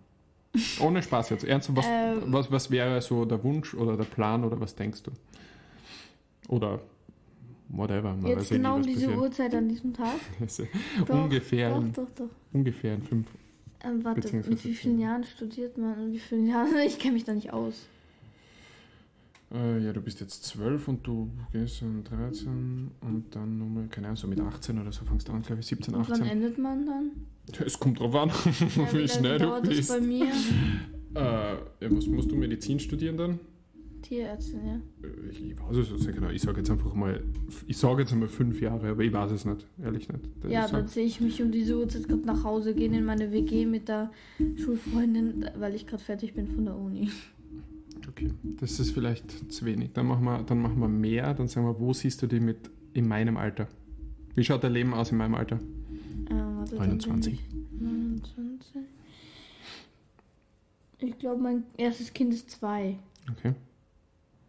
Ohne 0.81 1.03
Spaß 1.03 1.31
jetzt. 1.31 1.45
Ernst, 1.45 1.75
was, 1.77 1.87
Ähm. 1.89 2.23
was, 2.27 2.51
was 2.51 2.71
wäre 2.71 3.01
so 3.01 3.25
der 3.25 3.43
Wunsch 3.45 3.73
oder 3.75 3.97
der 3.97 4.05
Plan 4.05 4.45
oder 4.45 4.61
was 4.61 4.75
denkst 4.75 5.05
du? 5.05 5.13
Oder 6.49 6.81
whatever. 7.69 8.15
Man 8.17 8.27
Jetzt 8.27 8.51
genau 8.51 8.77
um 8.77 8.83
diese 8.83 9.07
passiert. 9.07 9.21
Uhrzeit 9.21 9.55
an 9.55 9.69
diesem 9.69 9.95
Tag. 9.95 10.17
Doch, 11.07 11.15
ungefähr, 11.25 11.71
Doch, 11.71 11.81
in, 11.83 11.93
doch, 11.93 12.11
doch. 12.17 12.29
ungefähr 12.53 12.95
in 12.95 13.03
fünf. 13.03 13.29
Ähm, 13.85 14.05
warte, 14.05 14.37
mit 14.37 14.65
wie 14.65 14.75
vielen. 14.75 14.99
Jahren 14.99 15.25
studiert 15.25 15.79
man? 15.79 15.95
Und 15.99 16.13
wie 16.13 16.19
vielen 16.19 16.47
Jahren? 16.49 16.77
Ich 16.85 16.99
kenne 16.99 17.15
mich 17.15 17.25
da 17.25 17.33
nicht 17.33 17.53
aus. 17.53 17.87
Äh, 19.53 19.85
ja, 19.85 19.93
du 19.93 20.01
bist 20.01 20.21
jetzt 20.21 20.45
12 20.45 20.87
und 20.89 21.07
du 21.07 21.29
gehst 21.53 21.83
um 21.83 22.05
13 22.05 22.91
und 23.01 23.25
dann 23.35 23.59
nochmal, 23.59 23.89
keine 23.89 24.07
Ahnung, 24.09 24.17
so 24.17 24.29
mit 24.29 24.41
18 24.41 24.81
oder 24.81 24.93
so 24.93 25.05
fängst 25.05 25.27
du 25.29 25.33
an, 25.33 25.43
glaube 25.43 25.61
ich, 25.61 25.67
17, 25.67 25.95
Und 25.95 26.09
wann 26.09 26.21
18. 26.21 26.27
endet 26.27 26.59
man 26.59 26.87
dann? 26.87 27.11
Ja, 27.59 27.67
Es 27.67 27.79
kommt 27.79 27.99
drauf 27.99 28.15
an, 28.15 28.29
Ja, 28.77 28.93
wie 28.93 29.09
schnell 29.09 29.39
du 29.39 29.47
dauert 29.47 29.67
das 29.67 29.77
bist. 29.77 29.89
bei 29.89 30.01
mir? 30.01 30.27
Äh, 31.15 31.21
ja, 31.21 31.91
was 31.91 32.07
musst 32.07 32.31
du 32.31 32.37
Medizin 32.37 32.79
studieren 32.79 33.17
dann? 33.17 33.41
Tierärztin, 34.03 34.61
ja. 34.65 34.75
Äh, 35.03 35.31
Ich 35.31 35.59
weiß 35.61 35.77
es 35.79 35.91
jetzt 35.91 36.07
nicht 36.07 36.15
genau. 36.15 36.31
Ich 36.31 36.43
sage 36.43 36.59
jetzt 36.59 36.71
einfach 36.71 36.95
mal, 36.95 37.21
ich 37.67 37.77
sage 37.77 38.03
jetzt 38.03 38.13
einmal 38.13 38.29
fünf 38.29 38.61
Jahre, 38.61 38.91
aber 38.91 39.03
ich 39.03 39.13
weiß 39.13 39.33
es 39.33 39.45
nicht, 39.45 39.67
ehrlich 39.83 40.09
nicht. 40.09 40.25
Ja, 40.49 40.67
ich 40.67 40.71
dann 40.71 40.87
sehe 40.87 41.05
ich 41.05 41.21
mich 41.21 41.43
um 41.43 41.51
diese 41.51 41.77
Uhrzeit 41.77 42.07
gerade 42.09 42.25
nach 42.25 42.45
Hause 42.45 42.73
gehen 42.75 42.95
in 42.95 43.05
meine 43.05 43.33
WG 43.33 43.67
mit 43.67 43.89
der 43.89 44.13
Schulfreundin, 44.65 45.45
weil 45.59 45.75
ich 45.75 45.87
gerade 45.89 46.03
fertig 46.05 46.35
bin 46.35 46.47
von 46.47 46.65
der 46.67 46.77
Uni. 46.77 47.11
Okay, 48.09 48.33
das 48.43 48.79
ist 48.81 48.91
vielleicht 48.93 49.53
zu 49.53 49.65
wenig. 49.65 49.93
Dann 49.93 50.07
machen, 50.07 50.25
wir, 50.25 50.43
dann 50.43 50.61
machen 50.61 50.79
wir 50.81 50.89
mehr, 50.89 51.35
dann 51.35 51.49
sagen 51.49 51.67
wir, 51.67 51.79
wo 51.79 51.93
siehst 51.93 52.21
du 52.23 52.27
dich 52.27 52.41
mit 52.41 52.71
in 52.93 53.07
meinem 53.09 53.37
Alter? 53.37 53.69
Wie 54.35 54.45
schaut 54.45 54.63
dein 54.65 54.73
Leben 54.73 54.95
aus 54.95 55.11
in 55.13 55.19
meinem 55.19 55.35
Alter? 55.35 55.57
Äh, 55.57 56.31
warte, 56.35 56.77
dann 56.77 56.89
29. 56.89 57.49
bin 57.49 58.21
ich 58.23 58.37
29. 58.37 58.83
Ich 60.99 61.19
glaube, 61.19 61.43
mein 61.43 61.65
erstes 61.77 62.13
Kind 62.13 62.33
ist 62.35 62.51
zwei. 62.51 62.99
Okay, 63.31 63.55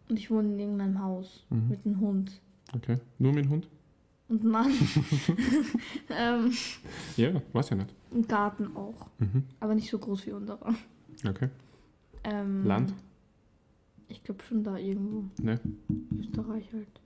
Und 0.08 0.18
ich 0.18 0.30
wohne 0.30 0.48
in 0.52 0.58
irgendeinem 0.58 1.00
Haus 1.02 1.44
Mhm. 1.50 1.68
mit 1.68 1.86
einem 1.86 2.00
Hund. 2.00 2.40
okay. 2.74 2.96
Nur 3.18 3.32
mit 3.32 3.44
dem 3.44 3.50
Hund? 3.50 3.68
Und 4.28 4.44
Mann. 4.44 4.70
ähm, 6.10 6.52
Ja, 7.16 7.40
weiß 7.52 7.70
ich 7.72 7.76
nicht. 7.76 7.94
Ein 8.14 8.26
Garten 8.26 8.76
auch. 8.76 9.06
Mhm. 9.18 9.44
Aber 9.60 9.74
nicht 9.74 9.90
so 9.90 9.98
groß 9.98 10.26
wie 10.26 10.32
unserer. 10.32 10.74
Okay. 11.26 11.48
Ähm, 12.24 12.64
Land? 12.64 12.94
Ich 14.12 14.22
glaube 14.22 14.44
schon 14.44 14.62
da 14.62 14.76
irgendwo. 14.76 15.24
Ne? 15.42 15.58
Österreich 16.18 16.70
halt. 16.74 17.00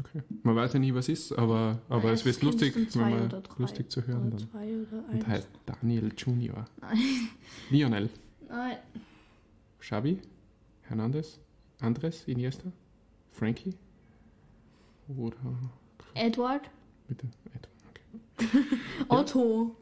Okay. 0.00 0.22
Man 0.42 0.56
weiß 0.56 0.72
ja 0.72 0.78
nie, 0.78 0.94
was 0.94 1.10
ist, 1.10 1.32
aber, 1.32 1.82
aber 1.90 2.10
es 2.12 2.24
wird 2.24 2.40
lustig, 2.42 2.74
wenn 2.94 3.10
man 3.10 3.42
lustig 3.58 3.90
zu 3.90 4.06
hören 4.06 4.28
Oder 4.28 4.38
dann. 4.52 5.06
Und 5.10 5.26
heißt 5.26 5.48
Daniel 5.66 6.10
Junior. 6.16 6.64
Nein. 6.80 6.98
Lionel. 7.68 8.08
Nein. 8.48 8.78
Xavi? 9.78 10.18
Hernandez? 10.82 11.38
Andres? 11.80 12.24
Iniesta? 12.26 12.72
Frankie? 13.32 13.74
Oder 15.18 15.36
Edward. 16.14 16.70
bitte? 17.08 17.26
Ed. 17.54 17.68
Okay. 18.38 18.64
Otto. 19.08 19.76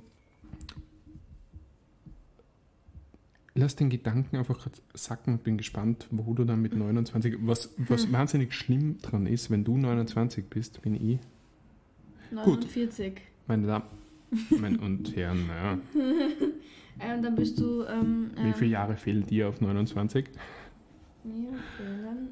Lass 3.57 3.75
den 3.75 3.88
Gedanken 3.90 4.37
einfach 4.37 4.59
gerade 4.59 4.77
sacken 4.95 5.35
und 5.35 5.42
bin 5.45 5.57
gespannt, 5.57 6.07
wo 6.11 6.35
du 6.35 6.45
dann 6.45 6.61
mit 6.62 6.75
29, 6.77 7.37
was, 7.40 7.71
was 7.79 8.05
Hm. 8.07 8.12
wahnsinnig 8.12 8.53
schlimm 8.53 8.99
dran 9.01 9.27
ist, 9.27 9.51
wenn 9.51 9.64
du 9.64 9.77
29 9.79 10.45
bist, 10.47 10.83
bin 10.83 10.95
ich, 10.95 11.19
49. 12.31 13.14
meine 13.47 13.66
Damen 13.66 13.85
meine 14.59 14.79
und 14.83 15.14
Herren, 15.16 15.47
naja, 15.47 15.79
Ähm, 16.99 17.23
dann 17.23 17.35
bist 17.35 17.61
du. 17.61 17.83
Ähm, 17.85 18.31
wie 18.37 18.49
ähm, 18.49 18.55
viele 18.55 18.71
Jahre 18.71 18.97
fehlen 18.97 19.27
dir 19.27 19.51
auf 19.51 19.61
29? 19.61 20.31
Mir 21.25 21.51
fehlen 21.77 22.29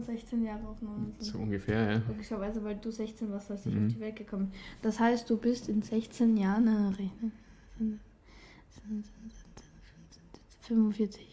äh, 0.00 0.02
16 0.02 0.44
Jahre 0.44 0.66
auf 0.66 0.80
29. 0.80 1.30
So 1.32 1.38
ungefähr, 1.38 1.92
ja. 1.92 2.02
Logischerweise, 2.08 2.64
weil 2.64 2.76
du 2.76 2.90
16 2.90 3.30
warst, 3.30 3.50
als 3.50 3.66
ich 3.66 3.74
Mhm. 3.74 3.86
auf 3.86 3.92
die 3.92 4.00
Welt 4.00 4.16
gekommen. 4.16 4.50
Das 4.80 4.98
heißt, 4.98 5.28
du 5.28 5.36
bist 5.36 5.68
in 5.68 5.82
16 5.82 6.38
Jahren. 6.38 6.68
Äh, 7.78 7.90
rechnen. 10.70 10.92
45. 10.92 11.26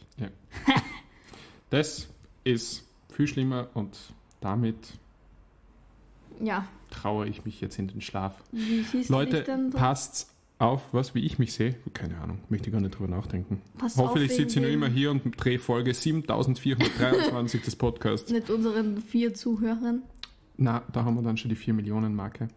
Das 1.70 2.08
ist 2.44 2.86
viel 3.12 3.28
schlimmer 3.28 3.68
und 3.74 3.98
damit 4.42 4.78
Ja. 6.42 6.68
traue 6.90 7.28
ich 7.28 7.46
mich 7.46 7.60
jetzt 7.62 7.80
in 7.80 7.88
den 7.88 8.02
Schlaf. 8.02 8.42
Leute, 9.08 9.44
passt 9.74 10.32
auf, 10.58 10.82
was, 10.94 11.16
wie 11.16 11.20
ich 11.26 11.38
mich 11.40 11.54
sehe. 11.54 11.76
Keine 11.94 12.18
Ahnung, 12.20 12.40
möchte 12.50 12.72
gar 12.72 12.80
nicht 12.80 12.98
drüber 12.98 13.10
nachdenken. 13.10 13.62
Pass 13.78 13.98
Hoffentlich 13.98 14.32
sitze 14.34 14.60
ich 14.60 14.64
nur 14.64 14.72
immer 14.72 14.88
hier 14.88 15.12
und 15.12 15.24
drehe 15.38 15.60
Folge 15.60 15.94
7423 15.94 17.62
des 17.62 17.76
Podcasts. 17.76 18.32
Mit 18.32 18.50
unseren 18.50 19.02
vier 19.02 19.34
Zuhörern. 19.34 20.04
Na, 20.58 20.84
da 20.94 21.04
haben 21.06 21.16
wir 21.16 21.22
dann 21.22 21.38
schon 21.38 21.50
die 21.50 21.56
4 21.56 21.74
Millionen 21.74 22.16
Marke. 22.16 22.48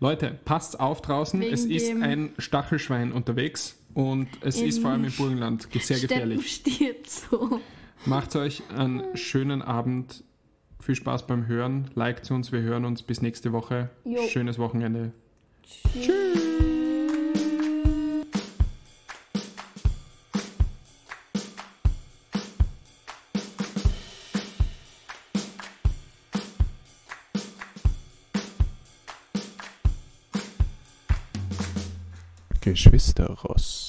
Leute, 0.00 0.38
passt 0.44 0.80
auf 0.80 1.00
draußen. 1.02 1.40
Wegen 1.40 1.52
es 1.52 1.64
ist 1.64 1.90
ein 2.02 2.30
Stachelschwein 2.38 3.12
unterwegs 3.12 3.78
und 3.94 4.26
es 4.40 4.60
ist 4.60 4.80
vor 4.80 4.90
allem 4.90 5.04
im 5.04 5.12
Burgenland 5.12 5.70
ge- 5.70 5.80
sehr 5.82 5.98
gefährlich. 6.00 6.52
steht 6.56 7.08
so. 7.08 7.60
Macht 8.06 8.34
euch 8.36 8.62
einen 8.76 9.16
schönen 9.16 9.62
Abend. 9.62 10.24
Viel 10.80 10.94
Spaß 10.96 11.26
beim 11.26 11.46
Hören. 11.46 11.90
Liked 11.94 12.30
uns. 12.30 12.52
Wir 12.52 12.60
hören 12.60 12.84
uns 12.84 13.02
bis 13.02 13.22
nächste 13.22 13.52
Woche. 13.52 13.88
Jo. 14.04 14.20
Schönes 14.28 14.58
Wochenende. 14.58 15.12
Tschüss. 16.02 16.83
Geschwister 32.74 33.30
Ross. 33.44 33.83